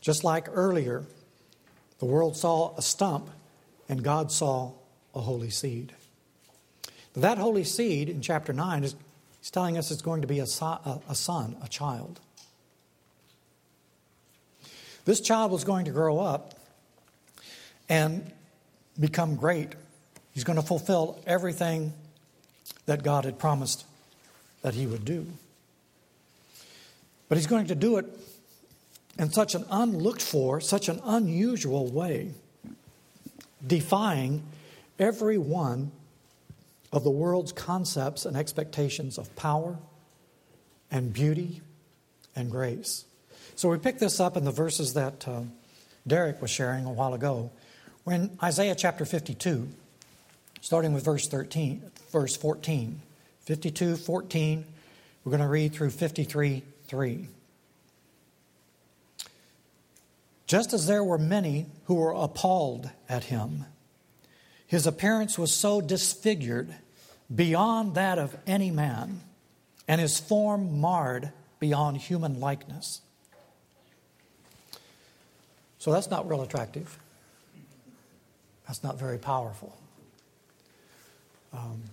Just 0.00 0.24
like 0.24 0.48
earlier, 0.50 1.04
the 1.98 2.06
world 2.06 2.36
saw 2.36 2.76
a 2.76 2.82
stump 2.82 3.30
and 3.88 4.02
God 4.02 4.32
saw 4.32 4.72
a 5.14 5.20
holy 5.20 5.50
seed. 5.50 5.94
That 7.14 7.38
holy 7.38 7.64
seed 7.64 8.08
in 8.08 8.20
chapter 8.22 8.52
9 8.52 8.84
is 8.84 8.94
he's 9.40 9.50
telling 9.50 9.76
us 9.76 9.90
it's 9.90 10.02
going 10.02 10.22
to 10.22 10.26
be 10.26 10.38
a, 10.38 10.44
a 10.44 11.14
son, 11.14 11.56
a 11.62 11.68
child. 11.68 12.20
This 15.04 15.20
child 15.20 15.50
was 15.50 15.64
going 15.64 15.84
to 15.86 15.90
grow 15.90 16.20
up 16.20 16.54
and 17.88 18.30
become 18.98 19.36
great. 19.36 19.74
He's 20.32 20.44
going 20.44 20.56
to 20.56 20.64
fulfill 20.64 21.20
everything 21.26 21.92
that 22.86 23.02
God 23.02 23.24
had 23.24 23.38
promised 23.38 23.84
that 24.62 24.74
he 24.74 24.86
would 24.86 25.04
do. 25.04 25.26
But 27.32 27.38
he's 27.38 27.46
going 27.46 27.68
to 27.68 27.74
do 27.74 27.96
it 27.96 28.04
in 29.18 29.32
such 29.32 29.54
an 29.54 29.64
unlooked 29.70 30.20
for, 30.20 30.60
such 30.60 30.90
an 30.90 31.00
unusual 31.02 31.90
way, 31.90 32.34
defying 33.66 34.42
every 34.98 35.38
one 35.38 35.92
of 36.92 37.04
the 37.04 37.10
world's 37.10 37.50
concepts 37.50 38.26
and 38.26 38.36
expectations 38.36 39.16
of 39.16 39.34
power 39.34 39.78
and 40.90 41.10
beauty 41.10 41.62
and 42.36 42.50
grace. 42.50 43.06
So 43.56 43.70
we 43.70 43.78
pick 43.78 43.98
this 43.98 44.20
up 44.20 44.36
in 44.36 44.44
the 44.44 44.52
verses 44.52 44.92
that 44.92 45.26
uh, 45.26 45.44
Derek 46.06 46.42
was 46.42 46.50
sharing 46.50 46.84
a 46.84 46.92
while 46.92 47.14
ago. 47.14 47.50
When 48.04 48.36
Isaiah 48.42 48.74
chapter 48.74 49.06
52, 49.06 49.68
starting 50.60 50.92
with 50.92 51.06
verse 51.06 51.28
13, 51.28 51.82
verse 52.12 52.36
14, 52.36 53.00
52, 53.40 53.96
14, 53.96 54.64
we're 55.24 55.30
going 55.30 55.40
to 55.40 55.48
read 55.48 55.72
through 55.72 55.92
53, 55.92 56.62
3. 56.92 57.26
Just 60.46 60.74
as 60.74 60.86
there 60.86 61.02
were 61.02 61.16
many 61.16 61.64
who 61.86 61.94
were 61.94 62.12
appalled 62.12 62.90
at 63.08 63.24
him, 63.24 63.64
his 64.66 64.86
appearance 64.86 65.38
was 65.38 65.54
so 65.54 65.80
disfigured 65.80 66.74
beyond 67.34 67.94
that 67.94 68.18
of 68.18 68.36
any 68.46 68.70
man, 68.70 69.22
and 69.88 70.02
his 70.02 70.20
form 70.20 70.82
marred 70.82 71.32
beyond 71.58 71.96
human 71.96 72.40
likeness. 72.40 73.00
So 75.78 75.92
that's 75.92 76.10
not 76.10 76.28
real 76.28 76.42
attractive. 76.42 76.98
That's 78.66 78.84
not 78.84 78.98
very 78.98 79.16
powerful. 79.16 79.74
Um, 81.54 81.84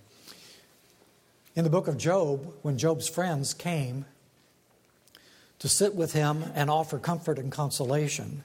in 1.55 1.63
the 1.63 1.69
book 1.69 1.87
of 1.87 1.97
Job, 1.97 2.53
when 2.63 2.77
Job's 2.77 3.07
friends 3.07 3.53
came 3.53 4.03
to 5.59 5.69
sit 5.69 5.93
with 5.93 6.13
him 6.13 6.43
and 6.55 6.69
offer 6.69 6.97
comfort 6.97 7.37
and 7.37 7.51
consolation. 7.51 8.43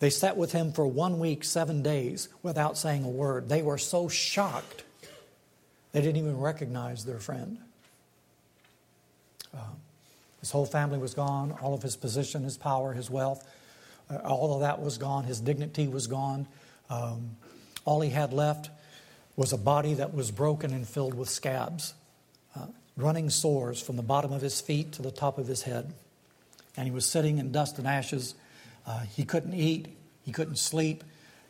They 0.00 0.10
sat 0.10 0.36
with 0.36 0.52
him 0.52 0.72
for 0.72 0.86
one 0.86 1.18
week, 1.18 1.44
seven 1.44 1.82
days, 1.82 2.28
without 2.42 2.76
saying 2.76 3.04
a 3.04 3.08
word. 3.08 3.48
They 3.48 3.62
were 3.62 3.78
so 3.78 4.08
shocked, 4.08 4.84
they 5.92 6.00
didn't 6.00 6.16
even 6.16 6.38
recognize 6.38 7.04
their 7.04 7.18
friend. 7.18 7.58
Uh, 9.56 9.60
his 10.40 10.50
whole 10.50 10.66
family 10.66 10.98
was 10.98 11.14
gone, 11.14 11.52
all 11.62 11.74
of 11.74 11.82
his 11.82 11.96
position, 11.96 12.44
his 12.44 12.58
power, 12.58 12.92
his 12.92 13.10
wealth, 13.10 13.48
uh, 14.10 14.16
all 14.18 14.54
of 14.54 14.60
that 14.60 14.80
was 14.80 14.98
gone. 14.98 15.24
His 15.24 15.40
dignity 15.40 15.88
was 15.88 16.06
gone. 16.06 16.46
Um, 16.90 17.36
all 17.84 18.00
he 18.00 18.10
had 18.10 18.32
left 18.32 18.70
was 19.36 19.52
a 19.52 19.58
body 19.58 19.94
that 19.94 20.14
was 20.14 20.30
broken 20.30 20.72
and 20.72 20.86
filled 20.86 21.14
with 21.14 21.28
scabs, 21.28 21.94
uh, 22.56 22.66
running 22.96 23.30
sores 23.30 23.80
from 23.80 23.96
the 23.96 24.02
bottom 24.02 24.32
of 24.32 24.42
his 24.42 24.60
feet 24.60 24.92
to 24.92 25.02
the 25.02 25.10
top 25.10 25.38
of 25.38 25.46
his 25.46 25.62
head 25.62 25.92
and 26.78 26.86
he 26.86 26.92
was 26.92 27.04
sitting 27.04 27.38
in 27.38 27.50
dust 27.50 27.78
and 27.78 27.88
ashes. 27.88 28.36
Uh, 28.86 29.00
he 29.00 29.24
couldn't 29.24 29.52
eat, 29.52 29.88
he 30.22 30.30
couldn't 30.30 30.58
sleep. 30.58 31.02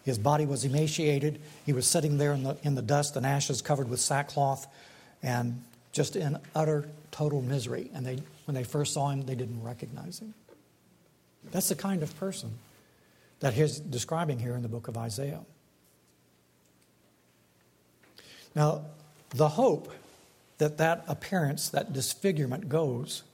His 0.02 0.18
body 0.18 0.46
was 0.46 0.64
emaciated. 0.64 1.38
He 1.66 1.74
was 1.74 1.86
sitting 1.86 2.16
there 2.16 2.32
in 2.32 2.44
the, 2.44 2.56
in 2.62 2.74
the 2.74 2.82
dust 2.82 3.14
and 3.14 3.26
ashes, 3.26 3.60
covered 3.60 3.90
with 3.90 4.00
sackcloth, 4.00 4.66
and 5.22 5.62
just 5.92 6.16
in 6.16 6.38
utter, 6.54 6.88
total 7.10 7.42
misery. 7.42 7.90
And 7.92 8.06
they, 8.06 8.18
when 8.46 8.54
they 8.54 8.64
first 8.64 8.94
saw 8.94 9.10
him, 9.10 9.26
they 9.26 9.34
didn't 9.34 9.62
recognize 9.62 10.18
him. 10.18 10.32
That's 11.50 11.68
the 11.68 11.74
kind 11.74 12.02
of 12.02 12.18
person 12.18 12.52
that 13.40 13.52
he's 13.52 13.78
describing 13.78 14.38
here 14.38 14.54
in 14.54 14.62
the 14.62 14.68
book 14.68 14.88
of 14.88 14.96
Isaiah. 14.96 15.42
Now, 18.54 18.86
the 19.28 19.48
hope 19.48 19.92
that 20.56 20.78
that 20.78 21.04
appearance, 21.06 21.68
that 21.68 21.92
disfigurement 21.92 22.70
goes 22.70 23.24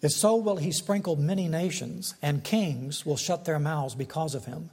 is 0.00 0.14
so 0.14 0.36
will 0.36 0.56
he 0.56 0.72
sprinkle 0.72 1.16
many 1.16 1.48
nations, 1.48 2.14
and 2.22 2.44
kings 2.44 3.04
will 3.04 3.16
shut 3.16 3.44
their 3.44 3.58
mouths 3.58 3.94
because 3.94 4.34
of 4.34 4.44
him. 4.44 4.70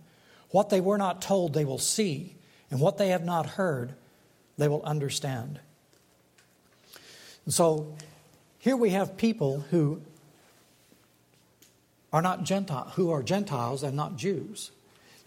What 0.52 0.70
they 0.70 0.82
were 0.82 0.98
not 0.98 1.22
told, 1.22 1.54
they 1.54 1.66
will 1.66 1.80
see, 1.80 2.36
and 2.70 2.80
what 2.80 2.98
they 2.98 3.10
have 3.10 3.26
not 3.26 3.46
heard, 3.52 3.94
they 4.58 4.68
will 4.68 4.84
understand. 4.84 5.60
And 7.46 7.54
so 7.54 7.96
here 8.60 8.78
we 8.78 8.92
have 8.92 9.18
people 9.18 9.66
who 9.72 10.02
are 12.14 12.22
not 12.22 12.44
Gentile, 12.44 12.92
who 12.96 13.12
are 13.12 13.24
Gentiles 13.24 13.84
and 13.84 13.96
not 13.96 14.16
Jews. 14.18 14.72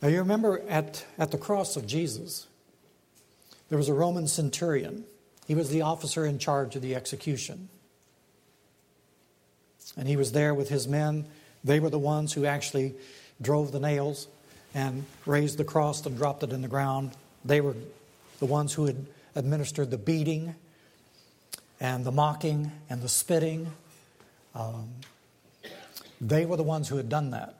Now 0.00 0.08
you 0.08 0.18
remember 0.18 0.62
at, 0.68 1.04
at 1.18 1.32
the 1.32 1.38
cross 1.38 1.76
of 1.76 1.86
Jesus, 1.86 2.46
there 3.68 3.78
was 3.78 3.88
a 3.88 3.94
Roman 3.94 4.26
centurion. 4.28 5.04
He 5.46 5.54
was 5.54 5.70
the 5.70 5.82
officer 5.82 6.24
in 6.24 6.38
charge 6.38 6.76
of 6.76 6.82
the 6.82 6.94
execution 6.94 7.68
and 9.96 10.08
he 10.08 10.16
was 10.16 10.32
there 10.32 10.54
with 10.54 10.68
his 10.68 10.86
men. 10.86 11.24
They 11.64 11.80
were 11.80 11.90
the 11.90 11.98
ones 11.98 12.32
who 12.32 12.46
actually 12.46 12.94
drove 13.40 13.72
the 13.72 13.80
nails 13.80 14.28
and 14.74 15.04
raised 15.26 15.58
the 15.58 15.64
cross 15.64 16.04
and 16.04 16.16
dropped 16.16 16.42
it 16.42 16.52
in 16.52 16.62
the 16.62 16.68
ground. 16.68 17.12
They 17.44 17.60
were 17.60 17.74
the 18.38 18.46
ones 18.46 18.74
who 18.74 18.86
had 18.86 19.06
administered 19.34 19.90
the 19.90 19.98
beating 19.98 20.54
and 21.80 22.04
the 22.04 22.12
mocking 22.12 22.72
and 22.90 23.02
the 23.02 23.08
spitting. 23.08 23.68
Um, 24.54 24.90
they 26.20 26.44
were 26.44 26.56
the 26.56 26.62
ones 26.62 26.88
who 26.88 26.96
had 26.96 27.08
done 27.08 27.30
that. 27.30 27.54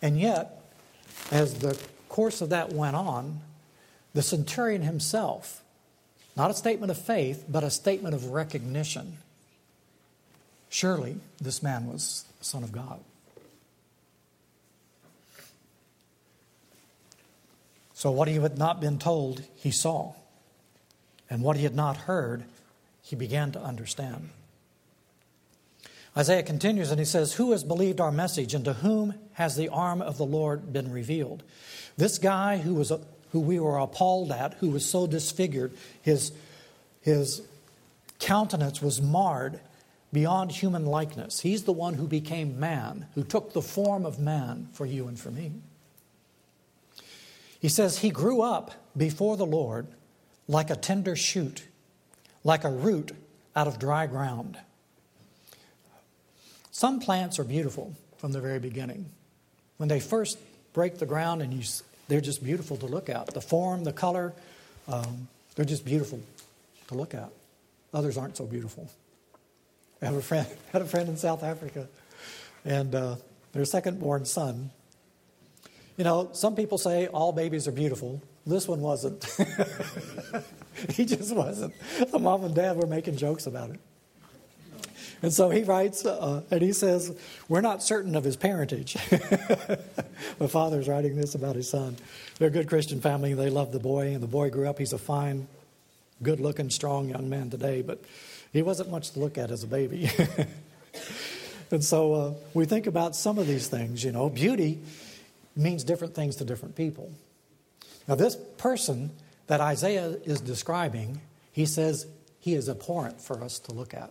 And 0.00 0.18
yet, 0.18 0.62
as 1.30 1.54
the 1.54 1.80
course 2.08 2.40
of 2.40 2.50
that 2.50 2.72
went 2.72 2.96
on, 2.96 3.40
the 4.14 4.22
centurion 4.22 4.82
himself, 4.82 5.62
not 6.36 6.50
a 6.50 6.54
statement 6.54 6.90
of 6.90 6.98
faith, 6.98 7.44
but 7.48 7.64
a 7.64 7.70
statement 7.70 8.14
of 8.14 8.26
recognition. 8.26 9.18
Surely 10.68 11.16
this 11.40 11.62
man 11.62 11.86
was 11.86 12.24
the 12.38 12.44
Son 12.44 12.62
of 12.62 12.72
God. 12.72 13.00
So, 17.94 18.10
what 18.10 18.28
he 18.28 18.36
had 18.36 18.58
not 18.58 18.80
been 18.80 18.98
told, 18.98 19.42
he 19.56 19.70
saw. 19.70 20.12
And 21.30 21.42
what 21.42 21.56
he 21.56 21.64
had 21.64 21.74
not 21.74 21.96
heard, 21.96 22.44
he 23.02 23.16
began 23.16 23.52
to 23.52 23.60
understand. 23.60 24.30
Isaiah 26.16 26.42
continues 26.42 26.90
and 26.90 26.98
he 26.98 27.04
says, 27.04 27.34
Who 27.34 27.52
has 27.52 27.64
believed 27.64 28.00
our 28.00 28.12
message, 28.12 28.54
and 28.54 28.64
to 28.64 28.74
whom 28.74 29.14
has 29.32 29.56
the 29.56 29.68
arm 29.68 30.00
of 30.00 30.16
the 30.16 30.26
Lord 30.26 30.72
been 30.72 30.92
revealed? 30.92 31.42
This 31.96 32.18
guy 32.18 32.58
who, 32.58 32.74
was, 32.74 32.92
who 33.32 33.40
we 33.40 33.58
were 33.58 33.78
appalled 33.78 34.30
at, 34.30 34.54
who 34.54 34.70
was 34.70 34.86
so 34.86 35.06
disfigured, 35.06 35.72
his, 36.00 36.32
his 37.02 37.42
countenance 38.20 38.80
was 38.80 39.02
marred 39.02 39.60
beyond 40.12 40.52
human 40.52 40.86
likeness. 40.86 41.40
He's 41.40 41.64
the 41.64 41.72
one 41.72 41.94
who 41.94 42.06
became 42.06 42.58
man, 42.58 43.06
who 43.14 43.22
took 43.22 43.52
the 43.52 43.62
form 43.62 44.06
of 44.06 44.18
man 44.18 44.68
for 44.72 44.86
you 44.86 45.06
and 45.08 45.18
for 45.18 45.30
me. 45.30 45.52
He 47.60 47.68
says, 47.68 47.98
He 47.98 48.10
grew 48.10 48.40
up 48.40 48.72
before 48.96 49.36
the 49.36 49.46
Lord 49.46 49.86
like 50.46 50.70
a 50.70 50.76
tender 50.76 51.16
shoot, 51.16 51.64
like 52.44 52.64
a 52.64 52.70
root 52.70 53.12
out 53.54 53.66
of 53.66 53.78
dry 53.78 54.06
ground. 54.06 54.58
Some 56.70 57.00
plants 57.00 57.38
are 57.38 57.44
beautiful 57.44 57.94
from 58.18 58.32
the 58.32 58.40
very 58.40 58.60
beginning. 58.60 59.06
When 59.78 59.88
they 59.88 60.00
first 60.00 60.38
break 60.72 60.98
the 60.98 61.06
ground 61.06 61.42
and 61.42 61.52
you, 61.52 61.62
they're 62.06 62.20
just 62.20 62.42
beautiful 62.42 62.76
to 62.78 62.86
look 62.86 63.08
at. 63.08 63.26
The 63.34 63.40
form, 63.40 63.84
the 63.84 63.92
color, 63.92 64.32
um, 64.86 65.28
they're 65.54 65.64
just 65.64 65.84
beautiful 65.84 66.20
to 66.86 66.94
look 66.94 67.14
at. 67.14 67.30
Others 67.92 68.16
aren't 68.16 68.36
so 68.36 68.46
beautiful. 68.46 68.88
I 70.00 70.06
have 70.06 70.14
a 70.14 70.22
friend, 70.22 70.46
had 70.72 70.82
a 70.82 70.86
friend 70.86 71.08
in 71.08 71.16
South 71.16 71.42
Africa, 71.42 71.88
and 72.64 72.94
uh, 72.94 73.16
their 73.52 73.64
second 73.64 74.00
born 74.00 74.24
son. 74.24 74.70
You 75.96 76.04
know, 76.04 76.30
some 76.32 76.54
people 76.54 76.78
say 76.78 77.08
all 77.08 77.32
babies 77.32 77.66
are 77.66 77.72
beautiful. 77.72 78.22
This 78.46 78.68
one 78.68 78.80
wasn't. 78.80 79.24
he 80.90 81.04
just 81.04 81.34
wasn't. 81.34 81.74
The 82.10 82.18
mom 82.18 82.44
and 82.44 82.54
dad 82.54 82.76
were 82.76 82.86
making 82.86 83.16
jokes 83.16 83.46
about 83.46 83.70
it. 83.70 83.80
And 85.20 85.32
so 85.32 85.50
he 85.50 85.64
writes, 85.64 86.06
uh, 86.06 86.42
and 86.50 86.62
he 86.62 86.72
says, 86.72 87.16
We're 87.48 87.60
not 87.60 87.82
certain 87.82 88.14
of 88.14 88.22
his 88.22 88.36
parentage. 88.36 88.94
the 90.38 90.48
father's 90.48 90.88
writing 90.88 91.16
this 91.16 91.34
about 91.34 91.56
his 91.56 91.68
son. 91.68 91.96
They're 92.38 92.48
a 92.48 92.52
good 92.52 92.68
Christian 92.68 93.00
family. 93.00 93.34
They 93.34 93.50
love 93.50 93.72
the 93.72 93.80
boy, 93.80 94.12
and 94.14 94.22
the 94.22 94.28
boy 94.28 94.50
grew 94.50 94.68
up. 94.68 94.78
He's 94.78 94.92
a 94.92 94.98
fine, 94.98 95.48
good 96.22 96.38
looking, 96.38 96.70
strong 96.70 97.08
young 97.08 97.28
man 97.28 97.50
today, 97.50 97.82
but 97.82 98.00
he 98.52 98.62
wasn't 98.62 98.90
much 98.90 99.10
to 99.12 99.20
look 99.20 99.38
at 99.38 99.50
as 99.50 99.62
a 99.62 99.66
baby. 99.66 100.10
and 101.70 101.84
so 101.84 102.14
uh, 102.14 102.34
we 102.54 102.64
think 102.64 102.86
about 102.86 103.14
some 103.14 103.38
of 103.38 103.46
these 103.46 103.68
things, 103.68 104.02
you 104.02 104.12
know. 104.12 104.28
Beauty 104.28 104.78
means 105.56 105.84
different 105.84 106.14
things 106.14 106.36
to 106.36 106.44
different 106.44 106.76
people. 106.76 107.10
Now, 108.06 108.14
this 108.14 108.36
person 108.56 109.10
that 109.48 109.60
Isaiah 109.60 110.16
is 110.24 110.40
describing, 110.40 111.20
he 111.52 111.66
says 111.66 112.06
he 112.40 112.54
is 112.54 112.68
abhorrent 112.68 113.20
for 113.20 113.42
us 113.42 113.58
to 113.60 113.74
look 113.74 113.92
at. 113.92 114.10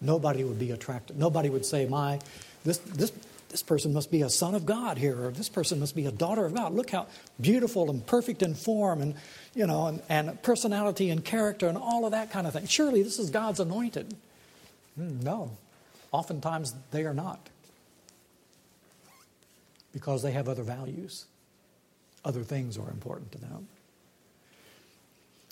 Nobody 0.00 0.44
would 0.44 0.58
be 0.58 0.70
attracted. 0.70 1.18
Nobody 1.18 1.50
would 1.50 1.66
say, 1.66 1.86
My, 1.86 2.18
this, 2.64 2.78
this, 2.78 3.12
this 3.52 3.62
person 3.62 3.92
must 3.92 4.10
be 4.10 4.22
a 4.22 4.30
son 4.30 4.54
of 4.54 4.66
God 4.66 4.98
here, 4.98 5.26
or 5.26 5.30
this 5.30 5.48
person 5.48 5.78
must 5.78 5.94
be 5.94 6.06
a 6.06 6.10
daughter 6.10 6.44
of 6.44 6.54
God. 6.54 6.72
Look 6.72 6.90
how 6.90 7.06
beautiful 7.40 7.88
and 7.90 8.04
perfect 8.04 8.42
in 8.42 8.54
form 8.54 9.00
and, 9.00 9.14
you 9.54 9.66
know, 9.66 9.86
and, 9.86 10.02
and 10.08 10.42
personality 10.42 11.10
and 11.10 11.24
character 11.24 11.68
and 11.68 11.78
all 11.78 12.04
of 12.04 12.10
that 12.12 12.30
kind 12.30 12.46
of 12.46 12.54
thing. 12.54 12.66
Surely 12.66 13.02
this 13.02 13.18
is 13.18 13.30
God's 13.30 13.60
anointed. 13.60 14.16
Hmm, 14.96 15.20
no. 15.20 15.56
Oftentimes 16.10 16.74
they 16.90 17.04
are 17.04 17.14
not. 17.14 17.48
Because 19.92 20.22
they 20.22 20.32
have 20.32 20.48
other 20.48 20.62
values. 20.62 21.26
Other 22.24 22.42
things 22.42 22.78
are 22.78 22.88
important 22.88 23.32
to 23.32 23.38
them. 23.38 23.68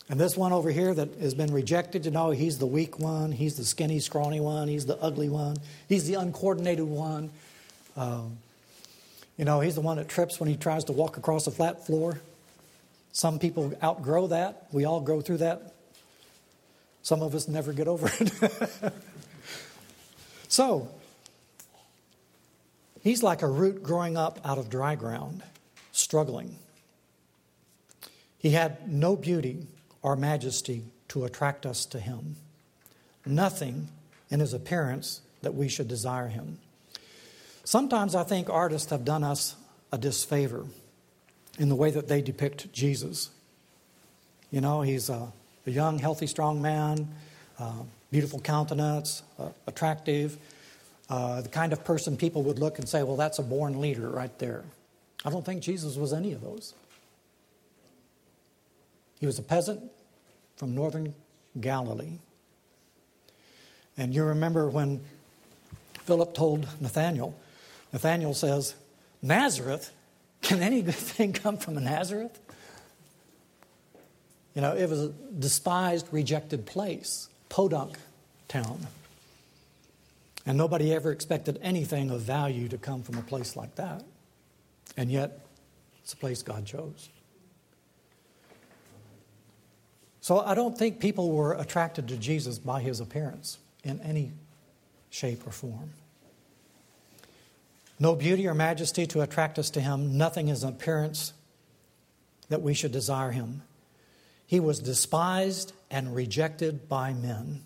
And 0.09 0.19
this 0.19 0.37
one 0.37 0.53
over 0.53 0.71
here 0.71 0.93
that 0.93 1.21
has 1.21 1.35
been 1.35 1.53
rejected, 1.53 2.05
you 2.05 2.11
know, 2.11 2.31
he's 2.31 2.59
the 2.59 2.67
weak 2.67 2.99
one, 2.99 3.31
he's 3.31 3.57
the 3.57 3.65
skinny, 3.65 4.01
scrawny 4.01 4.41
one, 4.41 4.67
he's 4.67 4.87
the 4.87 4.97
ugly 4.97 5.29
one, 5.29 5.57
he's 5.89 6.09
the 6.09 6.15
uncoordinated 6.15 6.85
one. 6.85 7.31
Um, 7.97 8.39
you 9.37 9.45
know, 9.45 9.61
he's 9.61 9.75
the 9.75 9.81
one 9.81 9.97
that 9.97 10.09
trips 10.09 10.39
when 10.39 10.49
he 10.49 10.57
tries 10.57 10.85
to 10.85 10.93
walk 10.93 11.17
across 11.17 11.47
a 11.47 11.51
flat 11.51 11.87
floor. 11.87 12.21
Some 13.13 13.39
people 13.39 13.73
outgrow 13.83 14.29
that. 14.29 14.67
We 14.73 14.85
all 14.85 15.01
go 15.01 15.21
through 15.21 15.39
that. 15.39 15.75
Some 17.03 17.23
of 17.23 17.35
us 17.35 17.49
never 17.49 17.73
get 17.73 17.89
over 17.89 18.11
it. 18.21 18.93
so, 20.49 20.89
he's 23.03 23.23
like 23.23 23.43
a 23.43 23.49
root 23.49 23.83
growing 23.83 24.17
up 24.17 24.39
out 24.45 24.59
of 24.59 24.69
dry 24.69 24.95
ground, 24.95 25.43
struggling. 25.93 26.57
He 28.39 28.51
had 28.51 28.91
no 28.91 29.17
beauty 29.17 29.67
or 30.03 30.17
majesty 30.17 30.85
to 31.09 31.25
attract 31.25 31.67
us 31.67 31.85
to 31.87 31.99
him. 31.99 32.37
Nothing 33.27 33.89
in 34.31 34.41
his 34.41 34.55
appearance 34.55 35.21
that 35.43 35.55
we 35.55 35.69
should 35.69 35.89
desire 35.89 36.29
him. 36.29 36.59
Sometimes 37.71 38.17
I 38.17 38.25
think 38.25 38.51
artists 38.51 38.91
have 38.91 39.05
done 39.05 39.23
us 39.23 39.55
a 39.93 39.97
disfavor 39.97 40.67
in 41.57 41.69
the 41.69 41.77
way 41.77 41.93
that 41.93 42.09
they 42.09 42.21
depict 42.21 42.73
Jesus. 42.73 43.31
You 44.51 44.61
know, 44.61 44.83
he's 44.83 45.09
a, 45.09 45.31
a 45.69 45.71
young, 45.71 46.01
healthy, 46.01 46.27
strong 46.27 46.61
man, 46.61 47.07
uh, 47.61 47.85
beautiful 48.11 48.41
countenance, 48.41 49.23
uh, 49.39 49.51
attractive, 49.69 50.37
uh, 51.09 51.43
the 51.43 51.49
kind 51.49 51.73
of 51.73 51.85
person 51.85 52.17
people 52.17 52.43
would 52.43 52.59
look 52.59 52.81
and 52.81 52.89
say, 52.89 53.05
well, 53.05 53.15
that's 53.15 53.39
a 53.39 53.43
born 53.45 53.81
leader 53.81 54.11
right 54.11 54.37
there. 54.41 54.65
I 55.25 55.31
don't 55.31 55.47
think 55.47 55.63
Jesus 55.63 55.95
was 55.95 56.13
any 56.13 56.33
of 56.33 56.41
those. 56.41 56.75
He 59.21 59.27
was 59.27 59.39
a 59.39 59.43
peasant 59.43 59.81
from 60.57 60.75
northern 60.75 61.15
Galilee. 61.61 62.19
And 63.97 64.13
you 64.13 64.25
remember 64.25 64.69
when 64.69 65.03
Philip 66.03 66.35
told 66.35 66.67
Nathanael, 66.81 67.33
Nathanael 67.93 68.35
says, 68.35 68.75
Nazareth? 69.23 69.93
Can 70.43 70.63
any 70.63 70.83
good 70.83 70.95
thing 70.97 71.33
come 71.33 71.57
from 71.57 71.77
a 71.77 71.81
Nazareth? 71.81 72.39
You 74.55 74.63
know, 74.63 74.75
it 74.75 74.89
was 74.89 75.01
a 75.01 75.09
despised, 75.09 76.09
rejected 76.11 76.67
place, 76.67 77.29
podunk 77.49 77.97
town. 78.49 78.87
And 80.47 80.59
nobody 80.59 80.93
ever 80.93 81.13
expected 81.13 81.59
anything 81.63 82.11
of 82.11 82.23
value 82.23 82.69
to 82.69 82.79
come 82.79 83.03
from 83.03 83.19
a 83.19 83.23
place 83.23 83.57
like 83.57 83.77
that. 83.77 84.03
And 84.97 85.11
yet, 85.11 85.39
it's 86.03 86.13
a 86.13 86.17
place 86.17 86.43
God 86.43 86.67
chose. 86.67 87.09
So 90.21 90.41
I 90.41 90.55
don't 90.55 90.77
think 90.77 91.01
people 91.01 91.31
were 91.31 91.55
attracted 91.55 92.09
to 92.09 92.17
Jesus 92.17 92.59
by 92.59 92.81
his 92.81 93.01
appearance 93.01 93.59
in 93.85 94.01
any 94.01 94.33
shape 95.11 95.47
or 95.47 95.51
form. 95.51 95.91
No 98.01 98.17
beauty 98.17 98.49
or 98.49 98.55
majesty 98.55 99.07
to 99.09 99.21
attract 99.21 99.59
us 99.59 99.69
to 99.71 99.81
him, 99.81 100.17
nothing 100.17 100.49
is 100.49 100.65
an 100.65 100.71
appearance 100.71 101.35
that 102.49 102.63
we 102.63 102.73
should 102.73 102.93
desire 102.93 103.31
him. 103.31 103.63
He 104.47 104.59
was 104.59 104.81
despised 104.81 105.75
and 105.91 106.17
rejected 106.17 106.89
by 106.89 107.13
men. 107.13 107.61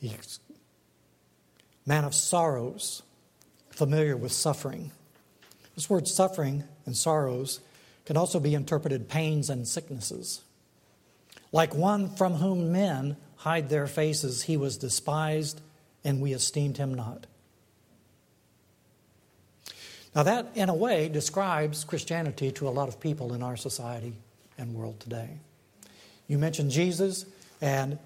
He's 0.00 0.40
man 1.86 2.04
of 2.04 2.14
sorrows, 2.14 3.02
familiar 3.70 4.16
with 4.16 4.32
suffering. 4.32 4.90
This 5.74 5.88
word 5.88 6.06
suffering 6.08 6.64
and 6.84 6.96
sorrows 6.96 7.60
can 8.04 8.16
also 8.16 8.40
be 8.40 8.54
interpreted 8.54 9.08
pains 9.08 9.48
and 9.48 9.66
sicknesses. 9.66 10.42
Like 11.52 11.74
one 11.74 12.14
from 12.14 12.34
whom 12.34 12.72
men 12.72 13.16
hide 13.36 13.68
their 13.68 13.86
faces, 13.86 14.42
he 14.42 14.56
was 14.56 14.76
despised, 14.76 15.60
and 16.04 16.20
we 16.20 16.32
esteemed 16.32 16.76
him 16.76 16.92
not. 16.92 17.26
Now, 20.14 20.22
that, 20.22 20.48
in 20.54 20.68
a 20.68 20.74
way, 20.74 21.08
describes 21.08 21.84
Christianity 21.84 22.50
to 22.52 22.68
a 22.68 22.70
lot 22.70 22.88
of 22.88 22.98
people 22.98 23.34
in 23.34 23.42
our 23.42 23.56
society 23.56 24.14
and 24.56 24.74
world 24.74 24.98
today. 25.00 25.28
You 26.26 26.38
mentioned 26.38 26.70
Jesus, 26.70 27.26
and 27.60 27.98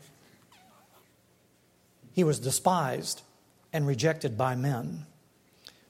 he 2.14 2.24
was 2.24 2.38
despised 2.38 3.22
and 3.72 3.86
rejected 3.86 4.36
by 4.36 4.54
men. 4.54 5.06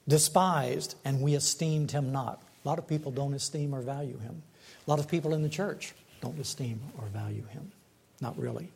Despised, 0.07 0.95
and 1.03 1.21
we 1.21 1.33
esteemed 1.33 1.91
him 1.91 2.11
not. 2.11 2.41
A 2.63 2.67
lot 2.67 2.79
of 2.79 2.87
people 2.87 3.11
don't 3.11 3.33
esteem 3.33 3.73
or 3.73 3.81
value 3.81 4.17
him. 4.19 4.43
A 4.85 4.89
lot 4.89 4.99
of 4.99 5.07
people 5.07 5.33
in 5.33 5.41
the 5.43 5.49
church 5.49 5.93
don't 6.21 6.39
esteem 6.39 6.79
or 6.97 7.05
value 7.07 7.45
him. 7.47 7.71
Not 8.21 8.37
really. 8.37 8.69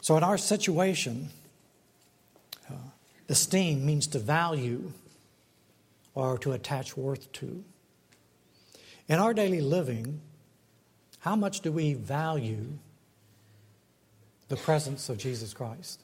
So, 0.00 0.16
in 0.16 0.24
our 0.24 0.38
situation, 0.38 1.30
esteem 3.32 3.84
means 3.84 4.06
to 4.08 4.18
value 4.18 4.92
or 6.14 6.38
to 6.38 6.52
attach 6.52 6.96
worth 6.96 7.32
to. 7.32 7.64
In 9.08 9.18
our 9.18 9.34
daily 9.34 9.60
living, 9.60 10.20
how 11.20 11.34
much 11.34 11.60
do 11.60 11.72
we 11.72 11.94
value 11.94 12.78
the 14.48 14.56
presence 14.56 15.08
of 15.08 15.18
Jesus 15.18 15.54
Christ? 15.54 16.00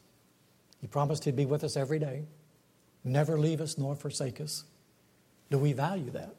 He 0.80 0.86
promised 0.86 1.24
He'd 1.24 1.36
be 1.36 1.46
with 1.46 1.64
us 1.64 1.76
every 1.76 1.98
day, 1.98 2.24
never 3.04 3.38
leave 3.38 3.60
us 3.60 3.78
nor 3.78 3.94
forsake 3.94 4.40
us. 4.40 4.64
Do 5.50 5.58
we 5.58 5.72
value 5.72 6.10
that? 6.10 6.34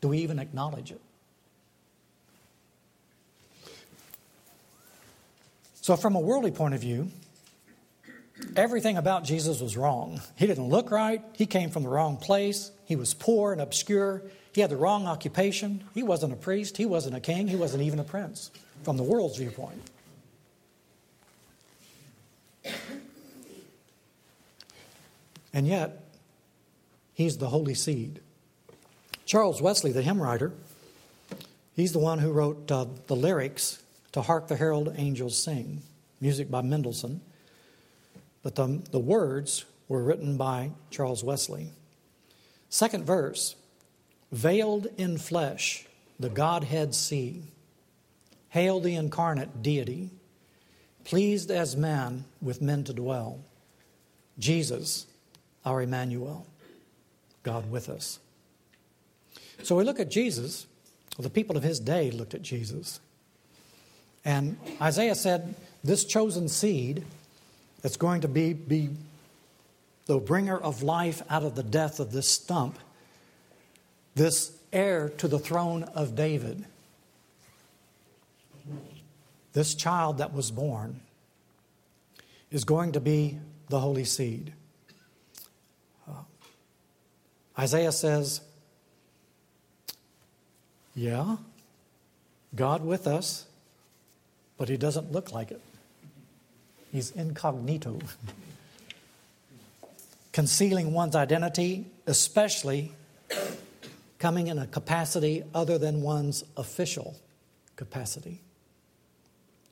Do 0.00 0.08
we 0.08 0.18
even 0.18 0.38
acknowledge 0.38 0.90
it? 0.90 1.00
So, 5.80 5.96
from 5.96 6.14
a 6.14 6.20
worldly 6.20 6.50
point 6.50 6.74
of 6.74 6.80
view, 6.80 7.10
everything 8.60 8.98
about 8.98 9.24
Jesus 9.24 9.60
was 9.60 9.76
wrong. 9.76 10.20
He 10.36 10.46
didn't 10.46 10.68
look 10.68 10.90
right. 10.90 11.22
He 11.32 11.46
came 11.46 11.70
from 11.70 11.82
the 11.82 11.88
wrong 11.88 12.18
place. 12.18 12.70
He 12.84 12.94
was 12.94 13.14
poor 13.14 13.52
and 13.52 13.60
obscure. 13.60 14.22
He 14.52 14.60
had 14.60 14.70
the 14.70 14.76
wrong 14.76 15.06
occupation. 15.06 15.82
He 15.94 16.02
wasn't 16.02 16.34
a 16.34 16.36
priest. 16.36 16.76
He 16.76 16.84
wasn't 16.84 17.16
a 17.16 17.20
king. 17.20 17.48
He 17.48 17.56
wasn't 17.56 17.82
even 17.82 17.98
a 17.98 18.04
prince 18.04 18.50
from 18.82 18.98
the 18.98 19.02
world's 19.02 19.38
viewpoint. 19.38 19.80
And 25.52 25.66
yet, 25.66 26.04
he's 27.14 27.38
the 27.38 27.48
holy 27.48 27.74
seed. 27.74 28.20
Charles 29.24 29.62
Wesley, 29.62 29.90
the 29.90 30.02
hymn 30.02 30.20
writer, 30.20 30.52
he's 31.74 31.92
the 31.92 31.98
one 31.98 32.18
who 32.18 32.30
wrote 32.30 32.70
uh, 32.70 32.86
the 33.06 33.16
lyrics 33.16 33.82
to 34.12 34.22
Hark 34.22 34.48
the 34.48 34.56
Herald 34.56 34.94
Angels 34.96 35.42
Sing, 35.42 35.82
music 36.20 36.50
by 36.50 36.62
Mendelssohn. 36.62 37.20
But 38.42 38.54
the, 38.54 38.82
the 38.90 38.98
words 38.98 39.64
were 39.88 40.02
written 40.02 40.36
by 40.36 40.70
Charles 40.90 41.22
Wesley. 41.22 41.70
Second 42.68 43.04
verse 43.04 43.56
Veiled 44.32 44.86
in 44.96 45.18
flesh, 45.18 45.86
the 46.18 46.28
Godhead 46.28 46.94
see. 46.94 47.42
Hail 48.50 48.80
the 48.80 48.94
incarnate 48.94 49.62
deity, 49.62 50.10
pleased 51.04 51.50
as 51.50 51.76
man 51.76 52.24
with 52.40 52.60
men 52.60 52.84
to 52.84 52.92
dwell. 52.92 53.40
Jesus, 54.38 55.06
our 55.64 55.82
Emmanuel, 55.82 56.46
God 57.42 57.70
with 57.70 57.88
us. 57.88 58.18
So 59.62 59.76
we 59.76 59.84
look 59.84 60.00
at 60.00 60.10
Jesus, 60.10 60.66
well, 61.16 61.22
the 61.22 61.30
people 61.30 61.56
of 61.56 61.62
his 61.62 61.78
day 61.78 62.10
looked 62.10 62.34
at 62.34 62.42
Jesus. 62.42 63.00
And 64.24 64.56
Isaiah 64.80 65.14
said, 65.14 65.54
This 65.84 66.04
chosen 66.04 66.48
seed 66.48 67.04
that's 67.82 67.96
going 67.96 68.20
to 68.22 68.28
be, 68.28 68.52
be 68.52 68.90
the 70.06 70.18
bringer 70.18 70.56
of 70.56 70.82
life 70.82 71.22
out 71.30 71.42
of 71.42 71.54
the 71.54 71.62
death 71.62 72.00
of 72.00 72.12
this 72.12 72.28
stump, 72.28 72.78
this 74.14 74.52
heir 74.72 75.08
to 75.08 75.28
the 75.28 75.38
throne 75.38 75.84
of 75.94 76.14
David, 76.14 76.64
this 79.52 79.74
child 79.74 80.18
that 80.18 80.32
was 80.32 80.50
born, 80.50 81.00
is 82.50 82.64
going 82.64 82.92
to 82.92 83.00
be 83.00 83.38
the 83.68 83.80
holy 83.80 84.04
seed. 84.04 84.52
Uh, 86.08 86.22
Isaiah 87.58 87.92
says, 87.92 88.40
Yeah, 90.94 91.36
God 92.54 92.84
with 92.84 93.06
us 93.06 93.46
but 94.60 94.68
he 94.68 94.76
doesn't 94.76 95.10
look 95.10 95.32
like 95.32 95.50
it. 95.50 95.62
He's 96.90 97.10
incognito, 97.12 97.98
concealing 100.32 100.92
one's 100.92 101.14
identity, 101.14 101.86
especially 102.06 102.92
coming 104.18 104.48
in 104.48 104.58
a 104.58 104.66
capacity 104.66 105.44
other 105.54 105.78
than 105.78 106.02
one's 106.02 106.44
official 106.56 107.16
capacity. 107.76 108.40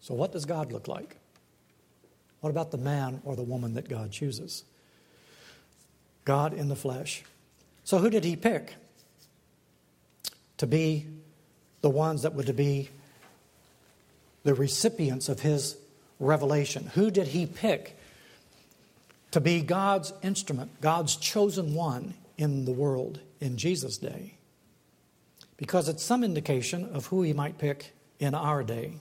So, 0.00 0.14
what 0.14 0.32
does 0.32 0.44
God 0.44 0.72
look 0.72 0.88
like? 0.88 1.16
What 2.40 2.50
about 2.50 2.70
the 2.70 2.78
man 2.78 3.20
or 3.24 3.36
the 3.36 3.42
woman 3.42 3.74
that 3.74 3.88
God 3.88 4.12
chooses? 4.12 4.64
God 6.24 6.52
in 6.54 6.68
the 6.68 6.76
flesh. 6.76 7.24
So, 7.84 7.98
who 7.98 8.10
did 8.10 8.24
he 8.24 8.36
pick 8.36 8.74
to 10.58 10.66
be 10.66 11.06
the 11.80 11.90
ones 11.90 12.22
that 12.22 12.34
were 12.34 12.44
to 12.44 12.52
be 12.52 12.90
the 14.44 14.54
recipients 14.54 15.28
of 15.28 15.40
his 15.40 15.76
revelation. 16.20 16.90
Who 16.94 17.10
did 17.10 17.28
he 17.28 17.46
pick 17.46 17.98
to 19.30 19.40
be 19.40 19.60
God's 19.60 20.12
instrument, 20.22 20.80
God's 20.80 21.16
chosen 21.16 21.74
one 21.74 22.14
in 22.36 22.64
the 22.64 22.72
world 22.72 23.20
in 23.40 23.56
Jesus' 23.56 23.98
day? 23.98 24.34
Because 25.56 25.88
it's 25.88 26.02
some 26.02 26.22
indication 26.22 26.88
of 26.92 27.06
who 27.06 27.22
he 27.22 27.32
might 27.32 27.58
pick 27.58 27.92
in 28.18 28.34
our 28.34 28.62
day. 28.62 28.94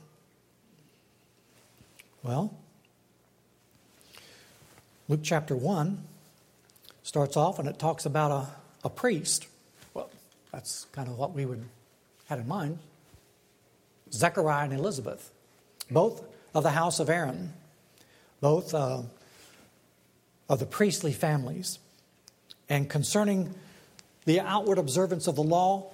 Well, 2.23 2.53
Luke 5.07 5.21
chapter 5.23 5.55
1 5.55 6.03
starts 7.03 7.37
off 7.37 7.59
and 7.59 7.69
it 7.69 7.79
talks 7.79 8.05
about 8.05 8.31
a, 8.31 8.47
a 8.87 8.89
priest. 8.89 9.47
Well, 9.93 10.09
that's 10.51 10.85
kind 10.91 11.07
of 11.07 11.17
what 11.17 11.33
we 11.33 11.45
would 11.45 11.63
had 12.27 12.39
in 12.39 12.47
mind. 12.47 12.79
Zechariah 14.11 14.65
and 14.65 14.73
Elizabeth 14.73 15.31
both 15.89 16.23
of 16.57 16.63
the 16.63 16.71
house 16.71 16.99
of 16.99 17.07
Aaron, 17.07 17.53
both 18.41 18.73
uh, 18.73 19.03
of 20.49 20.57
the 20.57 20.65
priestly 20.65 21.13
families. 21.13 21.77
And 22.67 22.89
concerning 22.89 23.53
the 24.25 24.39
outward 24.39 24.79
observance 24.79 25.27
of 25.27 25.35
the 25.35 25.43
law, 25.43 25.91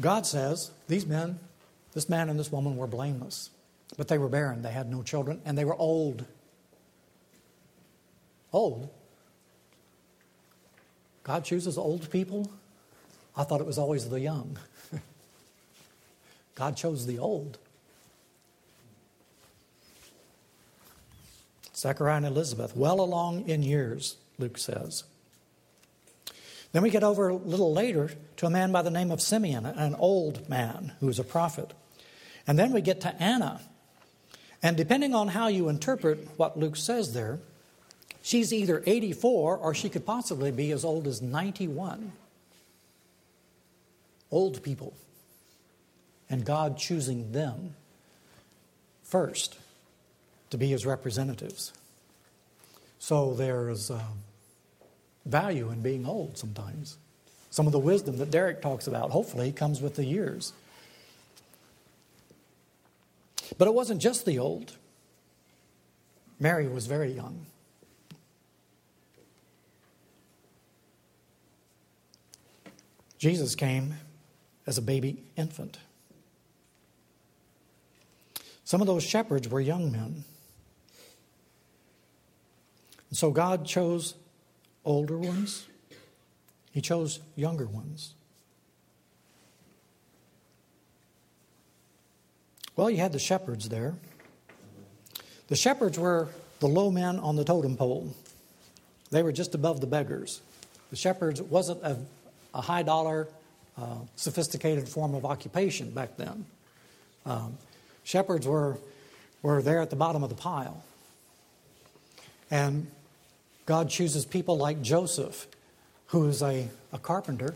God 0.00 0.24
says 0.24 0.70
these 0.88 1.04
men, 1.04 1.38
this 1.92 2.08
man 2.08 2.30
and 2.30 2.40
this 2.40 2.50
woman, 2.50 2.78
were 2.78 2.86
blameless. 2.86 3.50
But 3.98 4.08
they 4.08 4.16
were 4.16 4.30
barren, 4.30 4.62
they 4.62 4.70
had 4.70 4.90
no 4.90 5.02
children, 5.02 5.42
and 5.44 5.58
they 5.58 5.66
were 5.66 5.76
old. 5.76 6.24
Old? 8.54 8.88
God 11.24 11.44
chooses 11.44 11.76
old 11.76 12.10
people? 12.10 12.50
I 13.36 13.44
thought 13.44 13.60
it 13.60 13.66
was 13.66 13.76
always 13.76 14.08
the 14.08 14.18
young. 14.18 14.58
God 16.54 16.78
chose 16.78 17.04
the 17.04 17.18
old. 17.18 17.58
Zechariah 21.80 22.18
and 22.18 22.26
Elizabeth, 22.26 22.76
well 22.76 23.00
along 23.00 23.48
in 23.48 23.62
years, 23.62 24.16
Luke 24.38 24.58
says. 24.58 25.04
Then 26.72 26.82
we 26.82 26.90
get 26.90 27.02
over 27.02 27.30
a 27.30 27.34
little 27.34 27.72
later 27.72 28.10
to 28.36 28.46
a 28.46 28.50
man 28.50 28.70
by 28.70 28.82
the 28.82 28.90
name 28.90 29.10
of 29.10 29.22
Simeon, 29.22 29.64
an 29.64 29.94
old 29.94 30.46
man 30.46 30.92
who 31.00 31.08
is 31.08 31.18
a 31.18 31.24
prophet. 31.24 31.72
And 32.46 32.58
then 32.58 32.72
we 32.72 32.82
get 32.82 33.00
to 33.00 33.14
Anna. 33.20 33.62
And 34.62 34.76
depending 34.76 35.14
on 35.14 35.28
how 35.28 35.48
you 35.48 35.70
interpret 35.70 36.28
what 36.36 36.58
Luke 36.58 36.76
says 36.76 37.14
there, 37.14 37.38
she's 38.20 38.52
either 38.52 38.82
84 38.84 39.56
or 39.56 39.74
she 39.74 39.88
could 39.88 40.04
possibly 40.04 40.50
be 40.50 40.70
as 40.72 40.84
old 40.84 41.06
as 41.06 41.22
91. 41.22 42.12
Old 44.30 44.62
people. 44.62 44.92
And 46.28 46.44
God 46.44 46.76
choosing 46.76 47.32
them 47.32 47.74
first 49.02 49.56
to 50.50 50.58
be 50.58 50.68
his 50.68 50.84
representatives. 50.84 51.72
So 52.98 53.34
there's 53.34 53.90
uh, 53.90 54.02
value 55.24 55.70
in 55.70 55.80
being 55.80 56.06
old 56.06 56.36
sometimes. 56.36 56.98
Some 57.50 57.66
of 57.66 57.72
the 57.72 57.78
wisdom 57.78 58.18
that 58.18 58.30
Derek 58.30 58.62
talks 58.62 58.86
about, 58.86 59.10
hopefully, 59.10 59.52
comes 59.52 59.80
with 59.80 59.96
the 59.96 60.04
years. 60.04 60.52
But 63.58 63.66
it 63.66 63.74
wasn't 63.74 64.00
just 64.00 64.24
the 64.24 64.38
old. 64.38 64.76
Mary 66.38 66.68
was 66.68 66.86
very 66.86 67.12
young. 67.12 67.46
Jesus 73.18 73.54
came 73.54 73.94
as 74.66 74.78
a 74.78 74.82
baby 74.82 75.22
infant. 75.36 75.78
Some 78.64 78.80
of 78.80 78.86
those 78.86 79.02
shepherds 79.02 79.48
were 79.48 79.60
young 79.60 79.92
men. 79.92 80.24
And 83.10 83.18
so 83.18 83.30
God 83.30 83.66
chose 83.66 84.14
older 84.84 85.18
ones, 85.18 85.66
He 86.72 86.80
chose 86.80 87.20
younger 87.36 87.66
ones. 87.66 88.14
Well, 92.76 92.88
you 92.88 92.98
had 92.98 93.12
the 93.12 93.18
shepherds 93.18 93.68
there. 93.68 93.94
The 95.48 95.56
shepherds 95.56 95.98
were 95.98 96.28
the 96.60 96.68
low 96.68 96.90
men 96.90 97.18
on 97.18 97.36
the 97.36 97.44
totem 97.44 97.76
pole, 97.76 98.14
they 99.10 99.22
were 99.22 99.32
just 99.32 99.54
above 99.54 99.80
the 99.80 99.86
beggars. 99.86 100.40
The 100.90 100.96
shepherds 100.96 101.42
wasn't 101.42 101.82
a, 101.82 101.98
a 102.54 102.60
high 102.60 102.82
dollar, 102.82 103.28
uh, 103.76 103.98
sophisticated 104.16 104.88
form 104.88 105.14
of 105.14 105.24
occupation 105.24 105.90
back 105.90 106.16
then. 106.16 106.44
Um, 107.26 107.58
shepherds 108.04 108.46
were, 108.46 108.78
were 109.42 109.62
there 109.62 109.80
at 109.80 109.90
the 109.90 109.96
bottom 109.96 110.22
of 110.22 110.28
the 110.28 110.36
pile. 110.36 110.82
And 112.50 112.86
God 113.70 113.88
chooses 113.88 114.24
people 114.24 114.58
like 114.58 114.82
Joseph, 114.82 115.46
who 116.06 116.26
is 116.26 116.42
a, 116.42 116.68
a 116.92 116.98
carpenter 116.98 117.54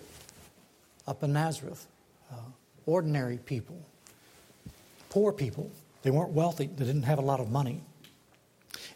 up 1.09 1.25
in 1.25 1.33
Nazareth, 1.33 1.89
uh, 2.31 2.37
ordinary 2.87 3.39
people, 3.39 3.77
poor 5.11 5.33
people. 5.33 5.73
They 6.05 6.13
weren't 6.13 6.31
wealthy, 6.31 6.67
they 6.69 6.85
didn't 6.85 7.03
have 7.03 7.19
a 7.19 7.23
lot 7.23 7.41
of 7.41 7.51
money. 7.51 7.81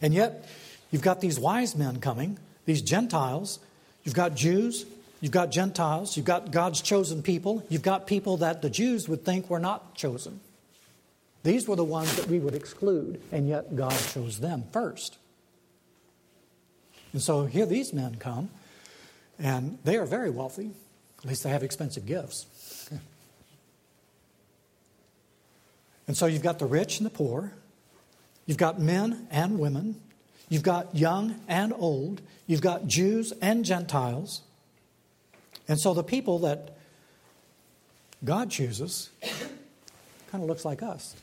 And 0.01 0.13
yet, 0.13 0.47
you've 0.91 1.01
got 1.01 1.19
these 1.19 1.37
wise 1.37 1.75
men 1.75 1.99
coming, 1.99 2.39
these 2.63 2.81
Gentiles, 2.81 3.59
you've 4.05 4.15
got 4.15 4.33
Jews, 4.33 4.85
you've 5.19 5.33
got 5.33 5.51
Gentiles, 5.51 6.15
you've 6.15 6.25
got 6.25 6.51
God's 6.51 6.81
chosen 6.81 7.21
people, 7.21 7.65
you've 7.67 7.81
got 7.81 8.07
people 8.07 8.37
that 8.37 8.61
the 8.61 8.69
Jews 8.69 9.09
would 9.09 9.25
think 9.25 9.49
were 9.49 9.59
not 9.59 9.93
chosen. 9.93 10.39
These 11.43 11.67
were 11.67 11.75
the 11.75 11.83
ones 11.83 12.15
that 12.15 12.27
we 12.27 12.39
would 12.39 12.55
exclude, 12.55 13.19
and 13.29 13.45
yet 13.45 13.75
God 13.75 13.91
chose 14.13 14.39
them 14.39 14.63
first. 14.71 15.17
And 17.13 17.21
so 17.21 17.45
here 17.45 17.65
these 17.65 17.93
men 17.93 18.15
come, 18.15 18.49
and 19.37 19.77
they 19.83 19.97
are 19.97 20.05
very 20.05 20.29
wealthy. 20.29 20.71
At 21.19 21.25
least 21.25 21.43
they 21.43 21.49
have 21.49 21.63
expensive 21.63 22.05
gifts. 22.05 22.89
and 26.07 26.15
so 26.15 26.25
you've 26.25 26.43
got 26.43 26.59
the 26.59 26.65
rich 26.65 26.99
and 26.99 27.05
the 27.05 27.09
poor, 27.09 27.53
you've 28.45 28.57
got 28.57 28.79
men 28.79 29.27
and 29.31 29.59
women, 29.59 29.95
you've 30.49 30.63
got 30.63 30.95
young 30.95 31.35
and 31.47 31.73
old, 31.75 32.21
you've 32.47 32.61
got 32.61 32.87
Jews 32.87 33.33
and 33.41 33.65
Gentiles. 33.65 34.41
And 35.67 35.79
so 35.79 35.93
the 35.93 36.03
people 36.03 36.39
that 36.39 36.77
God 38.23 38.49
chooses 38.49 39.09
kind 40.29 40.43
of 40.43 40.49
looks 40.49 40.65
like 40.65 40.83
us. 40.83 41.15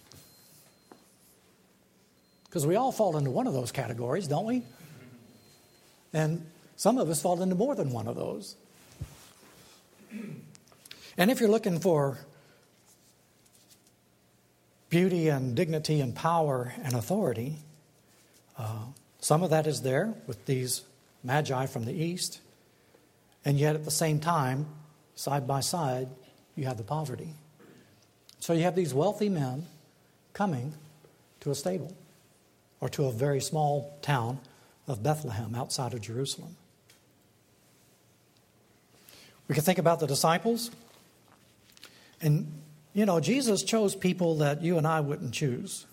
Because 2.45 2.67
we 2.67 2.77
all 2.77 2.93
fall 2.93 3.17
into 3.17 3.31
one 3.31 3.47
of 3.47 3.53
those 3.53 3.71
categories, 3.71 4.27
don't 4.27 4.47
we? 4.47 4.63
And 6.17 6.47
some 6.77 6.97
of 6.97 7.11
us 7.11 7.21
fall 7.21 7.43
into 7.43 7.55
more 7.55 7.75
than 7.75 7.93
one 7.93 8.09
of 8.09 8.17
those. 8.17 8.57
And 11.19 11.31
if 11.31 11.41
you're 11.41 11.51
looking 11.51 11.79
for 11.79 12.17
beauty 14.89 15.29
and 15.29 15.55
dignity 15.55 16.01
and 16.01 16.15
power 16.15 16.73
and 16.83 16.95
authority, 16.95 17.57
uh, 18.57 18.87
some 19.21 19.43
of 19.43 19.51
that 19.51 19.67
is 19.67 19.83
there 19.83 20.15
with 20.27 20.47
these 20.47 20.85
magi 21.23 21.67
from 21.67 21.85
the 21.85 21.93
east. 21.93 22.41
And 23.45 23.59
yet 23.59 23.75
at 23.75 23.85
the 23.85 23.91
same 23.91 24.19
time, 24.19 24.65
side 25.17 25.47
by 25.47 25.61
side, 25.61 26.09
you 26.55 26.65
have 26.65 26.79
the 26.79 26.83
poverty. 26.83 27.35
So 28.41 28.55
you 28.55 28.63
have 28.63 28.75
these 28.75 28.95
wealthy 28.95 29.29
men 29.29 29.67
coming 30.33 30.73
to 31.41 31.51
a 31.51 31.55
stable 31.55 31.95
or 32.81 32.89
to 32.89 33.05
a 33.05 33.13
very 33.13 33.43
small 33.43 33.99
town 34.01 34.41
of 34.87 35.03
Bethlehem 35.03 35.55
outside 35.55 35.95
of 35.95 36.01
Jerusalem. 36.01 36.57
We 39.49 39.55
can 39.55 39.65
think 39.65 39.79
about 39.79 40.01
the 40.01 40.07
disciples. 40.07 40.71
And, 42.21 42.53
you 42.95 43.07
know, 43.07 43.21
Jesus 43.21 43.63
chose 43.63 43.95
people 43.95 44.39
that 44.39 44.63
you 44.63 44.79
and 44.79 44.87
I 44.87 45.01
wouldn't 45.01 45.33
choose. 45.33 45.87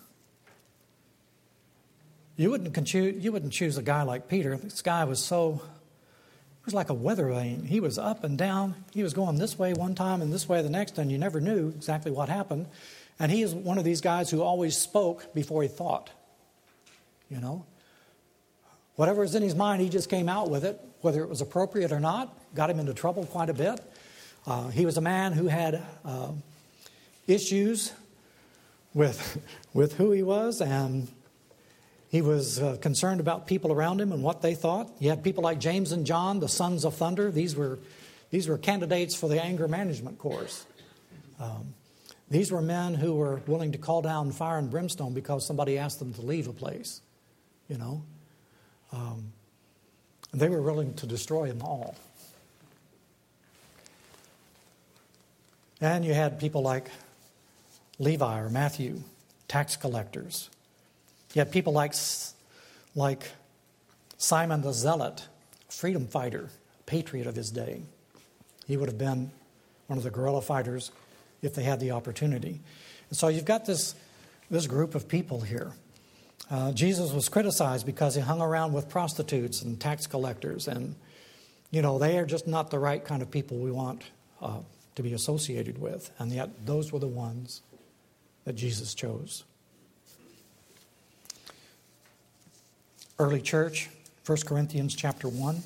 You 2.36 2.50
wouldn't, 2.50 2.86
choose, 2.86 3.22
you 3.22 3.30
wouldn't 3.30 3.52
choose 3.52 3.78
a 3.78 3.82
guy 3.82 4.02
like 4.02 4.28
Peter. 4.28 4.56
This 4.56 4.82
guy 4.82 5.04
was 5.04 5.22
so, 5.22 5.62
he 5.62 6.64
was 6.64 6.74
like 6.74 6.90
a 6.90 6.94
weather 6.94 7.28
vane. 7.28 7.62
He 7.62 7.78
was 7.78 7.96
up 7.96 8.24
and 8.24 8.36
down. 8.36 8.74
He 8.92 9.04
was 9.04 9.14
going 9.14 9.38
this 9.38 9.56
way 9.56 9.72
one 9.72 9.94
time 9.94 10.20
and 10.20 10.32
this 10.32 10.48
way 10.48 10.60
the 10.62 10.70
next, 10.70 10.98
and 10.98 11.12
you 11.12 11.18
never 11.18 11.40
knew 11.40 11.68
exactly 11.68 12.10
what 12.10 12.28
happened. 12.28 12.66
And 13.20 13.30
he 13.30 13.42
is 13.42 13.54
one 13.54 13.78
of 13.78 13.84
these 13.84 14.00
guys 14.00 14.30
who 14.30 14.42
always 14.42 14.76
spoke 14.76 15.32
before 15.32 15.62
he 15.62 15.68
thought. 15.68 16.10
You 17.30 17.40
know? 17.40 17.64
Whatever 18.96 19.22
was 19.22 19.34
in 19.34 19.42
his 19.42 19.54
mind, 19.54 19.82
he 19.82 19.88
just 19.88 20.08
came 20.08 20.28
out 20.28 20.50
with 20.50 20.64
it, 20.64 20.80
whether 21.00 21.22
it 21.22 21.28
was 21.28 21.40
appropriate 21.40 21.90
or 21.90 22.00
not, 22.00 22.36
got 22.54 22.70
him 22.70 22.78
into 22.78 22.94
trouble 22.94 23.26
quite 23.26 23.50
a 23.50 23.54
bit. 23.54 23.80
Uh, 24.46 24.68
he 24.68 24.86
was 24.86 24.96
a 24.96 25.00
man 25.00 25.32
who 25.32 25.48
had 25.48 25.82
uh, 26.04 26.30
issues 27.26 27.92
with, 28.92 29.42
with 29.74 29.94
who 29.94 30.12
he 30.12 30.22
was, 30.22 30.60
and 30.60 31.08
he 32.08 32.22
was 32.22 32.60
uh, 32.60 32.76
concerned 32.80 33.18
about 33.18 33.48
people 33.48 33.72
around 33.72 34.00
him 34.00 34.12
and 34.12 34.22
what 34.22 34.42
they 34.42 34.54
thought. 34.54 34.88
You 35.00 35.10
had 35.10 35.24
people 35.24 35.42
like 35.42 35.58
James 35.58 35.90
and 35.90 36.06
John, 36.06 36.38
the 36.38 36.48
sons 36.48 36.84
of 36.84 36.94
thunder. 36.94 37.32
These 37.32 37.56
were, 37.56 37.80
these 38.30 38.46
were 38.46 38.56
candidates 38.58 39.16
for 39.16 39.28
the 39.28 39.42
anger 39.42 39.66
management 39.66 40.18
course. 40.18 40.64
Um, 41.40 41.74
these 42.30 42.52
were 42.52 42.62
men 42.62 42.94
who 42.94 43.14
were 43.14 43.40
willing 43.48 43.72
to 43.72 43.78
call 43.78 44.02
down 44.02 44.30
fire 44.30 44.58
and 44.58 44.70
brimstone 44.70 45.12
because 45.12 45.44
somebody 45.44 45.78
asked 45.78 45.98
them 45.98 46.14
to 46.14 46.22
leave 46.22 46.46
a 46.46 46.52
place, 46.52 47.00
you 47.68 47.78
know. 47.78 48.04
Um, 48.94 49.32
they 50.32 50.48
were 50.48 50.62
willing 50.62 50.94
to 50.94 51.06
destroy 51.06 51.48
them 51.48 51.62
all. 51.62 51.96
And 55.80 56.04
you 56.04 56.14
had 56.14 56.38
people 56.38 56.62
like 56.62 56.88
Levi 57.98 58.40
or 58.40 58.48
Matthew, 58.48 59.02
tax 59.48 59.76
collectors. 59.76 60.48
You 61.34 61.40
had 61.40 61.50
people 61.50 61.72
like, 61.72 61.94
like 62.94 63.24
Simon 64.16 64.62
the 64.62 64.72
Zealot, 64.72 65.26
freedom 65.68 66.06
fighter, 66.06 66.50
patriot 66.86 67.26
of 67.26 67.34
his 67.34 67.50
day. 67.50 67.82
He 68.66 68.76
would 68.76 68.88
have 68.88 68.98
been 68.98 69.30
one 69.88 69.98
of 69.98 70.04
the 70.04 70.10
guerrilla 70.10 70.40
fighters 70.40 70.90
if 71.42 71.54
they 71.54 71.64
had 71.64 71.80
the 71.80 71.90
opportunity. 71.90 72.60
And 73.10 73.18
so 73.18 73.28
you've 73.28 73.44
got 73.44 73.66
this, 73.66 73.94
this 74.50 74.66
group 74.66 74.94
of 74.94 75.08
people 75.08 75.40
here. 75.40 75.72
Uh, 76.50 76.72
Jesus 76.72 77.12
was 77.12 77.28
criticized 77.28 77.86
because 77.86 78.14
he 78.14 78.20
hung 78.20 78.40
around 78.40 78.72
with 78.72 78.88
prostitutes 78.88 79.62
and 79.62 79.80
tax 79.80 80.06
collectors, 80.06 80.68
and 80.68 80.94
you 81.70 81.80
know 81.80 81.98
they 81.98 82.18
are 82.18 82.26
just 82.26 82.46
not 82.46 82.70
the 82.70 82.78
right 82.78 83.04
kind 83.04 83.22
of 83.22 83.30
people 83.30 83.56
we 83.58 83.70
want 83.70 84.02
uh, 84.42 84.58
to 84.94 85.02
be 85.02 85.14
associated 85.14 85.78
with, 85.78 86.10
and 86.18 86.30
yet 86.32 86.66
those 86.66 86.92
were 86.92 86.98
the 86.98 87.06
ones 87.06 87.62
that 88.44 88.54
Jesus 88.54 88.94
chose. 88.94 89.44
Early 93.18 93.40
church, 93.40 93.88
1 94.26 94.38
Corinthians 94.44 94.94
chapter 94.94 95.28
1. 95.28 95.62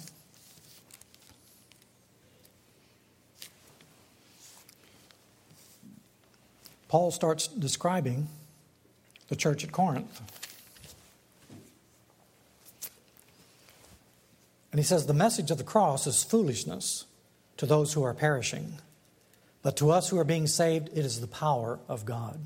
Paul 6.89 7.11
starts 7.11 7.49
describing 7.49 8.29
the 9.29 9.37
church 9.37 9.65
at 9.65 9.73
Corinth. 9.73 10.38
And 14.71 14.79
he 14.79 14.85
says, 14.85 15.07
The 15.07 15.15
message 15.15 15.51
of 15.51 15.59
the 15.59 15.65
cross 15.65 16.07
is 16.07 16.23
foolishness 16.23 17.07
to 17.57 17.67
those 17.67 17.93
who 17.93 18.03
are 18.03 18.15
perishing, 18.15 18.75
but 19.63 19.77
to 19.79 19.91
us 19.91 20.09
who 20.09 20.19
are 20.19 20.25
being 20.25 20.47
saved, 20.47 20.89
it 20.89 21.05
is 21.05 21.21
the 21.21 21.27
power 21.27 21.79
of 21.89 22.05
God. 22.05 22.39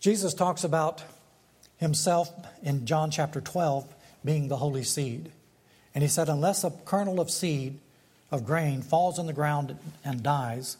Jesus 0.00 0.32
talks 0.32 0.64
about 0.64 1.02
himself 1.76 2.32
in 2.62 2.86
John 2.86 3.10
chapter 3.10 3.40
12 3.40 3.94
being 4.24 4.48
the 4.48 4.56
holy 4.56 4.82
seed. 4.82 5.30
And 5.94 6.02
he 6.02 6.08
said, 6.08 6.28
Unless 6.28 6.64
a 6.64 6.72
kernel 6.84 7.20
of 7.20 7.30
seed 7.30 7.78
of 8.30 8.46
grain 8.46 8.82
falls 8.82 9.18
on 9.18 9.26
the 9.26 9.32
ground 9.32 9.76
and 10.04 10.22
dies, 10.22 10.76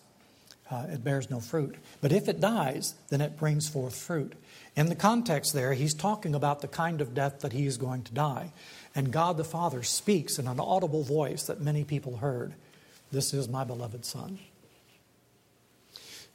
uh, 0.71 0.87
it 0.89 1.03
bears 1.03 1.31
no 1.31 1.41
fruit. 1.41 1.75
But 2.01 2.13
if 2.13 2.29
it 2.29 2.41
dies, 2.41 2.95
then 3.09 3.21
it 3.21 3.37
brings 3.37 3.69
forth 3.69 3.97
fruit. 3.97 4.35
In 4.77 4.87
the 4.87 4.95
context 4.95 5.53
there, 5.53 5.75
he's 5.75 5.95
talking 5.95 6.35
about 6.35 6.61
the 6.61 6.69
kind 6.69 7.01
of 7.01 7.15
death 7.15 7.41
that 7.41 7.53
he 7.53 7.67
is 7.67 7.77
going 7.77 8.03
to 8.05 8.15
die. 8.15 8.53
And 8.95 9.13
God 9.13 9.37
the 9.37 9.45
Father 9.45 9.83
speaks 9.83 10.39
in 10.39 10.47
an 10.47 10.61
audible 10.61 11.03
voice 11.03 11.45
that 11.45 11.61
many 11.61 11.85
people 11.85 12.19
heard 12.19 12.55
This 13.11 13.35
is 13.35 13.49
my 13.49 13.65
beloved 13.65 14.05
Son. 14.05 14.39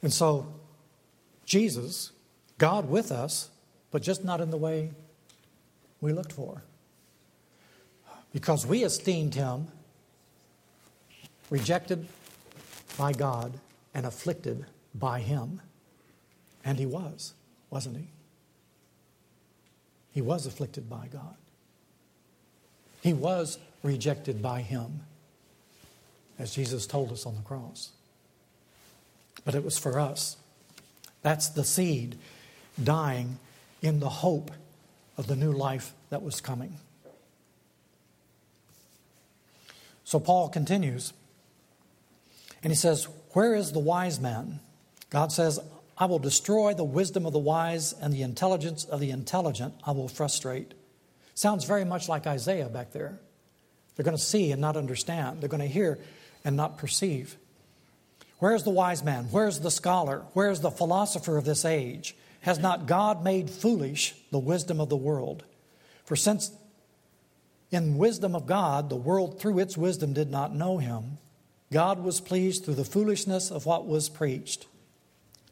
And 0.01 0.11
so, 0.11 0.53
Jesus, 1.45 2.11
God 2.57 2.89
with 2.89 3.11
us, 3.11 3.49
but 3.91 4.01
just 4.01 4.25
not 4.25 4.41
in 4.41 4.49
the 4.49 4.57
way 4.57 4.91
we 6.01 6.11
looked 6.11 6.33
for. 6.33 6.63
Because 8.33 8.67
we 8.67 8.83
esteemed 8.83 9.35
him 9.35 9.67
rejected 11.49 12.05
by 12.97 13.13
God 13.13 13.53
and 13.95 14.05
afflicted 14.05 14.65
by 14.93 15.21
him. 15.21 15.61
And 16.63 16.77
he 16.77 16.85
was, 16.85 17.33
wasn't 17.71 17.97
he? 17.97 18.07
He 20.11 20.21
was 20.21 20.45
afflicted 20.45 20.89
by 20.89 21.07
God. 21.11 21.35
He 23.01 23.13
was 23.13 23.57
rejected 23.83 24.41
by 24.41 24.61
him, 24.61 25.01
as 26.37 26.53
Jesus 26.53 26.85
told 26.85 27.11
us 27.11 27.25
on 27.25 27.35
the 27.35 27.41
cross. 27.41 27.91
But 29.45 29.55
it 29.55 29.63
was 29.63 29.77
for 29.77 29.99
us. 29.99 30.37
That's 31.21 31.49
the 31.49 31.63
seed 31.63 32.17
dying 32.83 33.39
in 33.81 33.99
the 33.99 34.09
hope 34.09 34.51
of 35.17 35.27
the 35.27 35.35
new 35.35 35.51
life 35.51 35.93
that 36.09 36.21
was 36.21 36.41
coming. 36.41 36.75
So 40.03 40.19
Paul 40.19 40.49
continues, 40.49 41.13
and 42.63 42.71
he 42.71 42.75
says, 42.75 43.07
Where 43.35 43.53
is 43.53 43.73
the 43.73 43.79
wise 43.79 44.17
man? 44.17 44.61
God 45.09 45.29
says, 45.29 45.59
I 45.97 46.05
will 46.05 46.19
destroy 46.19 46.73
the 46.73 46.85
wisdom 46.85 47.25
of 47.25 47.33
the 47.33 47.37
wise 47.39 47.91
and 47.91 48.13
the 48.13 48.21
intelligence 48.21 48.85
of 48.85 49.01
the 49.01 49.11
intelligent 49.11 49.73
I 49.85 49.91
will 49.91 50.07
frustrate. 50.07 50.73
Sounds 51.33 51.65
very 51.65 51.83
much 51.83 52.07
like 52.07 52.27
Isaiah 52.27 52.69
back 52.69 52.93
there. 52.93 53.19
They're 53.95 54.05
going 54.05 54.15
to 54.15 54.23
see 54.23 54.53
and 54.53 54.61
not 54.61 54.77
understand, 54.77 55.41
they're 55.41 55.49
going 55.49 55.59
to 55.59 55.67
hear 55.67 55.99
and 56.45 56.55
not 56.55 56.77
perceive. 56.77 57.35
Where's 58.39 58.63
the 58.63 58.69
wise 58.69 59.03
man? 59.03 59.25
Where's 59.25 59.59
the 59.59 59.69
scholar? 59.69 60.23
Where's 60.31 60.61
the 60.61 60.71
philosopher 60.71 61.37
of 61.37 61.43
this 61.43 61.65
age? 61.65 62.15
Has 62.39 62.57
not 62.57 62.85
God 62.85 63.21
made 63.21 63.49
foolish 63.49 64.15
the 64.31 64.39
wisdom 64.39 64.79
of 64.79 64.87
the 64.87 64.95
world? 64.95 65.43
For 66.05 66.15
since 66.15 66.51
in 67.69 67.97
wisdom 67.97 68.33
of 68.33 68.45
God, 68.45 68.89
the 68.89 68.95
world 68.95 69.41
through 69.41 69.59
its 69.59 69.75
wisdom 69.75 70.13
did 70.13 70.31
not 70.31 70.55
know 70.55 70.77
him, 70.77 71.17
God 71.71 72.03
was 72.03 72.21
pleased 72.21 72.65
through 72.65 72.75
the 72.75 72.85
foolishness 72.85 73.51
of 73.51 73.65
what 73.65 73.87
was 73.87 74.09
preached 74.09 74.67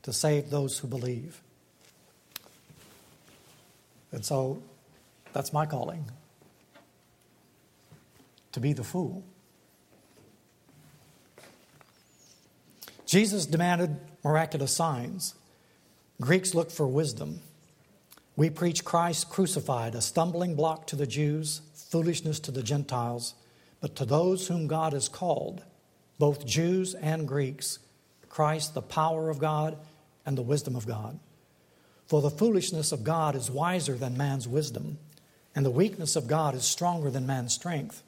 to 0.04 0.14
save 0.14 0.50
those 0.50 0.80
who 0.80 0.88
believe. 0.88 1.42
And 4.12 4.24
so 4.24 4.62
that's 5.34 5.52
my 5.52 5.66
calling 5.66 6.06
to 8.52 8.60
be 8.60 8.74
the 8.74 8.84
fool. 8.84 9.24
Jews 13.06 13.46
demanded 13.46 13.98
miraculous 14.24 14.76
signs. 14.76 15.36
Greeks 16.22 16.54
looked 16.54 16.72
for 16.72 16.88
wisdom. 16.88 17.42
We 18.36 18.50
preach 18.50 18.86
Christ 18.86 19.30
crucified, 19.30 19.94
a 19.94 20.02
stumbling 20.02 20.56
block 20.56 20.88
to 20.88 20.96
the 20.96 21.06
Jews, 21.06 21.62
foolishness 21.76 22.40
to 22.42 22.52
the 22.52 22.64
Gentiles, 22.64 23.36
but 23.82 23.96
to 23.98 24.06
those 24.06 24.48
whom 24.48 24.68
God 24.68 24.94
has 24.94 25.10
called, 25.10 25.64
both 26.20 26.46
Jews 26.46 26.96
and 26.96 27.28
Greeks, 27.28 27.80
Christ, 28.30 28.74
the 28.74 28.82
power 28.82 29.30
of 29.30 29.40
God 29.40 29.78
and 30.26 30.38
the 30.38 30.42
wisdom 30.42 30.76
of 30.76 30.88
God. 30.88 31.20
For 32.08 32.22
the 32.22 32.30
foolishness 32.30 32.92
of 32.92 33.04
God 33.04 33.36
is 33.36 33.50
wiser 33.50 33.96
than 33.96 34.18
man's 34.18 34.48
wisdom, 34.48 34.98
and 35.56 35.66
the 35.66 35.72
weakness 35.72 36.16
of 36.16 36.28
God 36.28 36.56
is 36.56 36.64
stronger 36.64 37.10
than 37.10 37.26
man's 37.26 37.54
strength. 37.54 38.04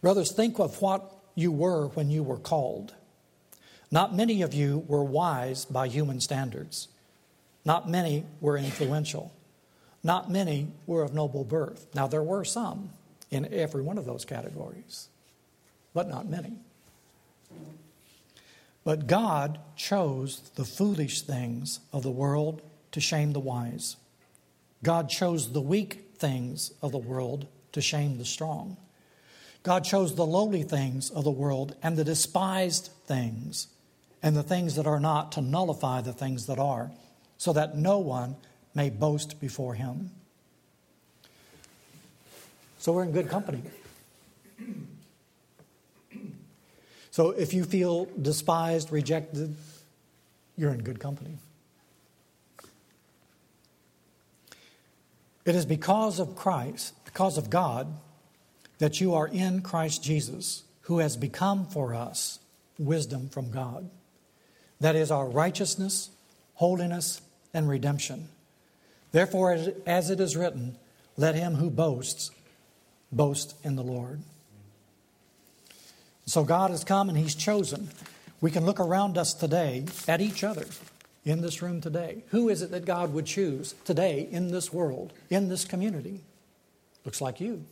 Brothers, 0.00 0.32
think 0.32 0.58
of 0.58 0.80
what 0.80 1.12
you 1.34 1.52
were 1.52 1.88
when 1.88 2.10
you 2.10 2.22
were 2.22 2.38
called. 2.38 2.94
Not 3.90 4.14
many 4.14 4.42
of 4.42 4.54
you 4.54 4.84
were 4.88 5.04
wise 5.04 5.64
by 5.64 5.88
human 5.88 6.20
standards. 6.20 6.88
Not 7.64 7.88
many 7.88 8.24
were 8.40 8.56
influential. 8.56 9.32
Not 10.02 10.30
many 10.30 10.68
were 10.86 11.02
of 11.02 11.14
noble 11.14 11.44
birth. 11.44 11.86
Now, 11.94 12.06
there 12.06 12.22
were 12.22 12.44
some 12.44 12.90
in 13.30 13.52
every 13.52 13.82
one 13.82 13.98
of 13.98 14.04
those 14.04 14.24
categories, 14.24 15.08
but 15.94 16.08
not 16.08 16.26
many. 16.26 16.54
But 18.84 19.06
God 19.06 19.60
chose 19.76 20.50
the 20.56 20.64
foolish 20.64 21.22
things 21.22 21.80
of 21.92 22.02
the 22.02 22.10
world 22.10 22.62
to 22.92 23.00
shame 23.00 23.32
the 23.32 23.40
wise. 23.40 23.96
God 24.82 25.08
chose 25.08 25.52
the 25.52 25.60
weak 25.60 26.10
things 26.16 26.72
of 26.82 26.92
the 26.92 26.98
world 26.98 27.46
to 27.72 27.80
shame 27.80 28.18
the 28.18 28.24
strong. 28.24 28.76
God 29.62 29.84
chose 29.84 30.14
the 30.14 30.26
lowly 30.26 30.64
things 30.64 31.10
of 31.10 31.22
the 31.24 31.30
world 31.30 31.76
and 31.82 31.96
the 31.96 32.04
despised 32.04 32.90
things 33.06 33.68
and 34.22 34.36
the 34.36 34.42
things 34.42 34.74
that 34.76 34.86
are 34.86 35.00
not 35.00 35.32
to 35.32 35.40
nullify 35.40 36.00
the 36.00 36.12
things 36.12 36.46
that 36.46 36.58
are, 36.58 36.90
so 37.38 37.52
that 37.52 37.76
no 37.76 37.98
one 37.98 38.36
may 38.74 38.90
boast 38.90 39.40
before 39.40 39.74
him. 39.74 40.10
So 42.78 42.92
we're 42.92 43.04
in 43.04 43.12
good 43.12 43.28
company. 43.28 43.62
So 47.12 47.30
if 47.30 47.52
you 47.52 47.64
feel 47.64 48.06
despised, 48.20 48.90
rejected, 48.90 49.54
you're 50.56 50.72
in 50.72 50.82
good 50.82 50.98
company. 50.98 51.36
It 55.44 55.54
is 55.54 55.66
because 55.66 56.18
of 56.18 56.34
Christ, 56.36 56.94
because 57.04 57.36
of 57.36 57.50
God, 57.50 57.94
that 58.78 59.00
you 59.00 59.12
are 59.14 59.28
in 59.28 59.60
Christ 59.60 60.02
Jesus, 60.02 60.62
who 60.82 61.00
has 61.00 61.18
become 61.18 61.66
for 61.66 61.94
us 61.94 62.38
wisdom 62.78 63.28
from 63.28 63.50
God. 63.50 63.90
That 64.80 64.96
is 64.96 65.10
our 65.10 65.28
righteousness, 65.28 66.08
holiness, 66.54 67.20
and 67.52 67.68
redemption. 67.68 68.28
Therefore, 69.12 69.58
as 69.86 70.08
it 70.08 70.18
is 70.18 70.34
written, 70.34 70.76
let 71.18 71.34
him 71.34 71.56
who 71.56 71.68
boasts 71.68 72.30
boast 73.12 73.54
in 73.62 73.76
the 73.76 73.82
Lord. 73.82 74.22
So 76.26 76.44
God 76.44 76.70
has 76.70 76.84
come 76.84 77.08
and 77.08 77.18
He's 77.18 77.34
chosen. 77.34 77.88
We 78.40 78.50
can 78.50 78.64
look 78.64 78.80
around 78.80 79.18
us 79.18 79.34
today 79.34 79.84
at 80.08 80.20
each 80.20 80.44
other 80.44 80.66
in 81.24 81.40
this 81.40 81.62
room 81.62 81.80
today. 81.80 82.24
Who 82.30 82.48
is 82.48 82.62
it 82.62 82.70
that 82.70 82.84
God 82.84 83.12
would 83.12 83.26
choose 83.26 83.74
today 83.84 84.28
in 84.30 84.50
this 84.50 84.72
world, 84.72 85.12
in 85.30 85.48
this 85.48 85.64
community? 85.64 86.20
Looks 87.04 87.20
like 87.20 87.40
you. 87.40 87.64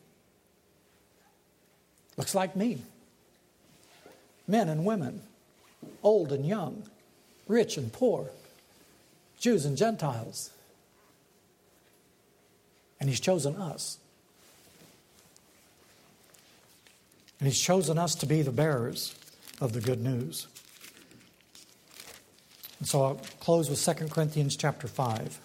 Looks 2.17 2.35
like 2.35 2.57
me. 2.57 2.83
Men 4.47 4.69
and 4.69 4.85
women, 4.85 5.23
old 6.03 6.33
and 6.33 6.45
young, 6.45 6.83
rich 7.47 7.77
and 7.77 7.93
poor, 7.93 8.31
Jews 9.39 9.65
and 9.65 9.77
Gentiles. 9.77 10.51
And 12.99 13.09
He's 13.09 13.21
chosen 13.21 13.57
us. 13.57 13.99
And 17.40 17.48
He's 17.48 17.61
chosen 17.61 17.98
us 17.98 18.14
to 18.16 18.26
be 18.26 18.42
the 18.42 18.53
bearers 18.53 19.14
of 19.61 19.72
the 19.72 19.81
good 19.81 20.00
news. 20.00 20.46
And 22.79 22.87
so 22.87 23.03
I'll 23.03 23.20
close 23.40 23.68
with 23.68 23.85
2 23.85 24.07
Corinthians 24.09 24.57
chapter 24.57 24.87
5. 24.87 25.40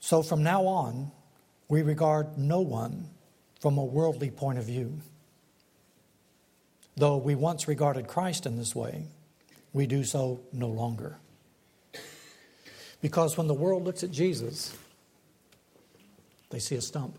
So 0.00 0.22
from 0.22 0.42
now 0.42 0.66
on, 0.66 1.10
we 1.68 1.82
regard 1.82 2.38
no 2.38 2.60
one 2.60 3.08
from 3.60 3.76
a 3.76 3.84
worldly 3.84 4.30
point 4.30 4.58
of 4.58 4.64
view. 4.64 5.00
Though 6.96 7.16
we 7.16 7.34
once 7.34 7.66
regarded 7.66 8.06
Christ 8.06 8.46
in 8.46 8.56
this 8.56 8.74
way, 8.74 9.04
we 9.72 9.86
do 9.86 10.04
so 10.04 10.40
no 10.52 10.68
longer. 10.68 11.18
Because 13.02 13.36
when 13.36 13.46
the 13.46 13.54
world 13.54 13.84
looks 13.84 14.02
at 14.02 14.10
Jesus, 14.10 14.74
they 16.50 16.58
see 16.58 16.76
a 16.76 16.80
stump. 16.80 17.18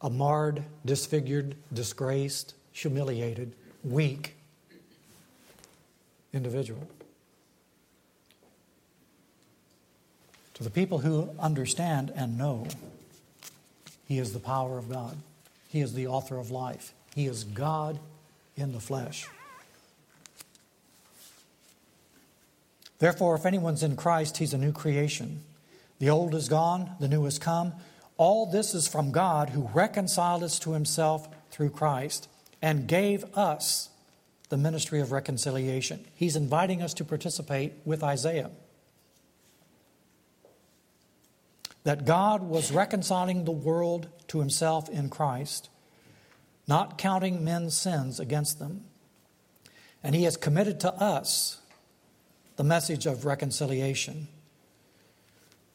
A 0.00 0.10
marred, 0.10 0.64
disfigured, 0.84 1.56
disgraced, 1.72 2.54
humiliated, 2.72 3.52
weak 3.82 4.36
individual. 6.32 6.86
To 10.54 10.64
the 10.64 10.70
people 10.70 10.98
who 10.98 11.30
understand 11.38 12.12
and 12.14 12.36
know, 12.36 12.66
He 14.06 14.18
is 14.18 14.32
the 14.32 14.40
power 14.40 14.78
of 14.78 14.88
God. 14.88 15.16
He 15.68 15.80
is 15.80 15.94
the 15.94 16.06
author 16.06 16.38
of 16.38 16.50
life. 16.50 16.94
He 17.14 17.26
is 17.26 17.44
God 17.44 17.98
in 18.56 18.72
the 18.72 18.80
flesh. 18.80 19.26
Therefore, 22.98 23.36
if 23.36 23.46
anyone's 23.46 23.82
in 23.82 23.96
Christ, 23.96 24.38
he's 24.38 24.54
a 24.54 24.58
new 24.58 24.72
creation. 24.72 25.42
The 25.98 26.10
old 26.10 26.34
is 26.34 26.48
gone, 26.48 26.96
the 27.00 27.08
new 27.08 27.24
has 27.24 27.38
come. 27.38 27.74
All 28.16 28.46
this 28.46 28.74
is 28.74 28.88
from 28.88 29.12
God 29.12 29.50
who 29.50 29.70
reconciled 29.72 30.42
us 30.42 30.58
to 30.60 30.72
himself 30.72 31.28
through 31.50 31.70
Christ 31.70 32.28
and 32.60 32.88
gave 32.88 33.24
us 33.36 33.90
the 34.48 34.56
ministry 34.56 35.00
of 35.00 35.12
reconciliation. 35.12 36.04
He's 36.14 36.36
inviting 36.36 36.82
us 36.82 36.94
to 36.94 37.04
participate 37.04 37.74
with 37.84 38.02
Isaiah. 38.02 38.50
That 41.84 42.04
God 42.04 42.42
was 42.42 42.72
reconciling 42.72 43.44
the 43.44 43.52
world 43.52 44.08
to 44.28 44.40
himself 44.40 44.88
in 44.88 45.08
Christ, 45.08 45.68
not 46.66 46.98
counting 46.98 47.44
men's 47.44 47.76
sins 47.76 48.18
against 48.18 48.58
them. 48.58 48.84
And 50.02 50.14
he 50.14 50.24
has 50.24 50.36
committed 50.36 50.80
to 50.80 50.92
us 50.94 51.60
the 52.58 52.64
message 52.64 53.06
of 53.06 53.24
reconciliation. 53.24 54.26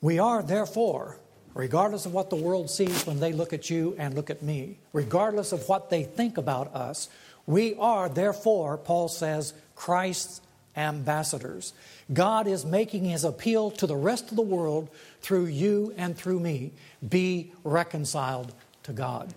We 0.02 0.20
are, 0.20 0.44
therefore, 0.44 1.18
regardless 1.54 2.06
of 2.06 2.14
what 2.14 2.30
the 2.30 2.36
world 2.36 2.70
sees 2.70 3.08
when 3.08 3.22
they 3.22 3.32
look 3.32 3.54
at 3.54 3.70
you 3.70 3.96
and 3.98 4.14
look 4.14 4.30
at 4.30 4.44
me, 4.44 4.80
regardless 4.92 5.54
of 5.54 5.70
what 5.70 5.90
they 5.90 6.04
think 6.04 6.38
about 6.38 6.76
us, 6.76 7.08
we 7.48 7.74
are, 7.76 8.10
therefore, 8.10 8.78
Paul 8.78 9.08
says, 9.08 9.54
Christ's 9.76 10.42
ambassadors. 10.76 11.72
God 12.12 12.48
is 12.48 12.66
making 12.66 13.06
his 13.06 13.24
appeal 13.24 13.72
to 13.72 13.88
the 13.88 13.96
rest 13.96 14.32
of 14.32 14.36
the 14.36 14.42
world 14.42 14.90
through 15.22 15.46
you 15.46 15.94
and 15.96 16.18
through 16.18 16.42
me. 16.42 16.74
Be 17.08 17.54
reconciled 17.64 18.54
to 18.84 18.92
God. 18.92 19.34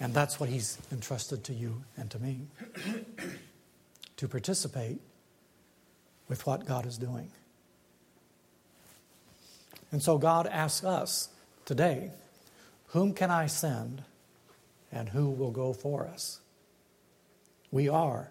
And 0.00 0.14
that's 0.14 0.40
what 0.40 0.48
he's 0.48 0.78
entrusted 0.90 1.44
to 1.44 1.52
you 1.52 1.82
and 1.98 2.10
to 2.10 2.18
me 2.18 2.40
to 4.16 4.28
participate 4.28 4.98
with 6.28 6.46
what 6.46 6.66
God 6.66 6.86
is 6.86 6.98
doing. 6.98 7.30
And 9.92 10.02
so 10.02 10.18
God 10.18 10.46
asks 10.46 10.84
us 10.84 11.28
today, 11.64 12.10
Whom 12.88 13.12
can 13.12 13.30
I 13.30 13.46
send 13.46 14.02
and 14.90 15.08
who 15.08 15.30
will 15.30 15.50
go 15.50 15.72
for 15.72 16.06
us? 16.06 16.40
We 17.70 17.88
are 17.88 18.30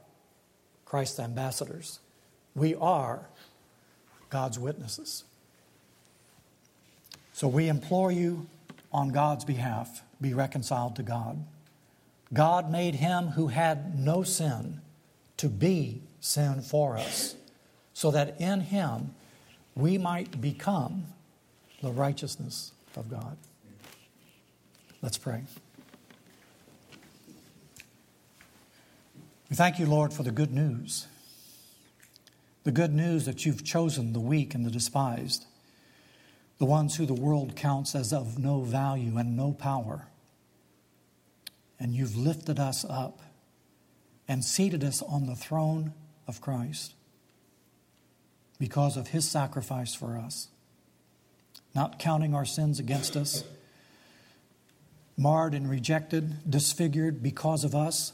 Christ's 0.86 1.20
ambassadors. 1.20 2.00
We 2.56 2.76
are 2.76 3.28
God's 4.30 4.58
witnesses. 4.58 5.24
So 7.34 7.48
we 7.48 7.68
implore 7.68 8.12
you 8.12 8.48
on 8.92 9.10
God's 9.10 9.44
behalf 9.44 10.02
be 10.22 10.34
reconciled 10.34 10.96
to 10.96 11.04
God. 11.04 11.44
God 12.34 12.72
made 12.72 12.96
him 12.96 13.28
who 13.28 13.48
had 13.48 13.98
no 14.00 14.24
sin 14.24 14.82
to 15.38 15.50
be 15.50 16.02
sin 16.20 16.62
for 16.62 16.98
us, 16.98 17.36
so 17.96 18.12
that 18.12 18.40
in 18.42 18.60
him 18.60 19.16
we 19.74 19.98
might 19.98 20.42
become 20.42 21.06
the 21.82 21.92
righteousness 21.92 22.74
of 22.98 23.10
God. 23.10 23.38
Let's 25.02 25.18
pray. 25.18 25.44
We 29.50 29.56
thank 29.56 29.80
you, 29.80 29.86
Lord, 29.86 30.12
for 30.12 30.24
the 30.24 30.32
good 30.32 30.52
news. 30.52 31.08
The 32.66 32.72
good 32.74 32.94
news 32.94 33.26
that 33.26 33.46
you've 33.46 33.64
chosen 33.64 34.12
the 34.12 34.20
weak 34.20 34.54
and 34.54 34.66
the 34.66 34.72
despised, 34.72 35.46
the 36.58 36.66
ones 36.66 36.98
who 36.98 37.06
the 37.06 37.14
world 37.14 37.56
counts 37.56 37.96
as 37.96 38.12
of 38.12 38.38
no 38.38 38.60
value 38.62 39.18
and 39.18 39.38
no 39.38 39.54
power. 39.54 40.08
And 41.80 41.94
you've 41.94 42.18
lifted 42.18 42.60
us 42.60 42.84
up 42.90 43.22
and 44.28 44.44
seated 44.44 44.84
us 44.84 45.02
on 45.02 45.28
the 45.28 45.36
throne 45.36 45.94
of 46.28 46.42
Christ 46.42 46.96
because 48.60 48.98
of 48.98 49.10
his 49.10 49.30
sacrifice 49.30 49.94
for 49.94 50.18
us, 50.18 50.50
not 51.74 52.00
counting 52.00 52.34
our 52.34 52.46
sins 52.46 52.80
against 52.80 53.16
us, 53.16 53.44
marred 55.18 55.54
and 55.54 55.70
rejected, 55.70 56.50
disfigured 56.50 57.22
because 57.22 57.64
of 57.64 57.76
us 57.76 58.14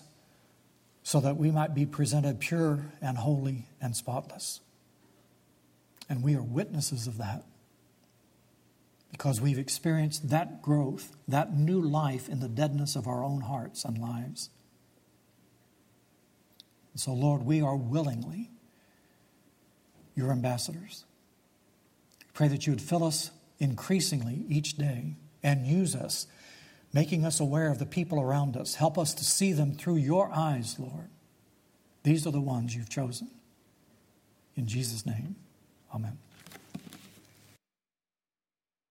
so 1.03 1.19
that 1.19 1.37
we 1.37 1.51
might 1.51 1.73
be 1.73 1.85
presented 1.85 2.39
pure 2.39 2.85
and 3.01 3.17
holy 3.17 3.65
and 3.81 3.95
spotless. 3.95 4.61
And 6.09 6.23
we 6.23 6.35
are 6.35 6.43
witnesses 6.43 7.07
of 7.07 7.17
that 7.17 7.43
because 9.11 9.41
we've 9.41 9.59
experienced 9.59 10.29
that 10.29 10.61
growth, 10.61 11.15
that 11.27 11.55
new 11.55 11.81
life 11.81 12.29
in 12.29 12.39
the 12.39 12.47
deadness 12.47 12.95
of 12.95 13.07
our 13.07 13.23
own 13.23 13.41
hearts 13.41 13.83
and 13.83 13.97
lives. 13.97 14.49
And 16.93 16.99
so, 16.99 17.13
Lord, 17.13 17.43
we 17.43 17.61
are 17.61 17.75
willingly 17.75 18.51
your 20.15 20.31
ambassadors. 20.31 21.05
Pray 22.33 22.47
that 22.47 22.65
you 22.65 22.73
would 22.73 22.81
fill 22.81 23.03
us 23.03 23.31
increasingly 23.59 24.45
each 24.47 24.77
day 24.77 25.15
and 25.43 25.65
use 25.65 25.95
us 25.95 26.27
making 26.93 27.25
us 27.25 27.39
aware 27.39 27.69
of 27.69 27.79
the 27.79 27.85
people 27.85 28.19
around 28.19 28.57
us. 28.57 28.75
Help 28.75 28.97
us 28.97 29.13
to 29.13 29.23
see 29.23 29.53
them 29.53 29.73
through 29.73 29.95
your 29.95 30.31
eyes, 30.33 30.77
Lord. 30.77 31.09
These 32.03 32.25
are 32.27 32.31
the 32.31 32.41
ones 32.41 32.75
you've 32.75 32.89
chosen. 32.89 33.29
In 34.55 34.67
Jesus' 34.67 35.05
name, 35.05 35.35
amen. 35.93 36.17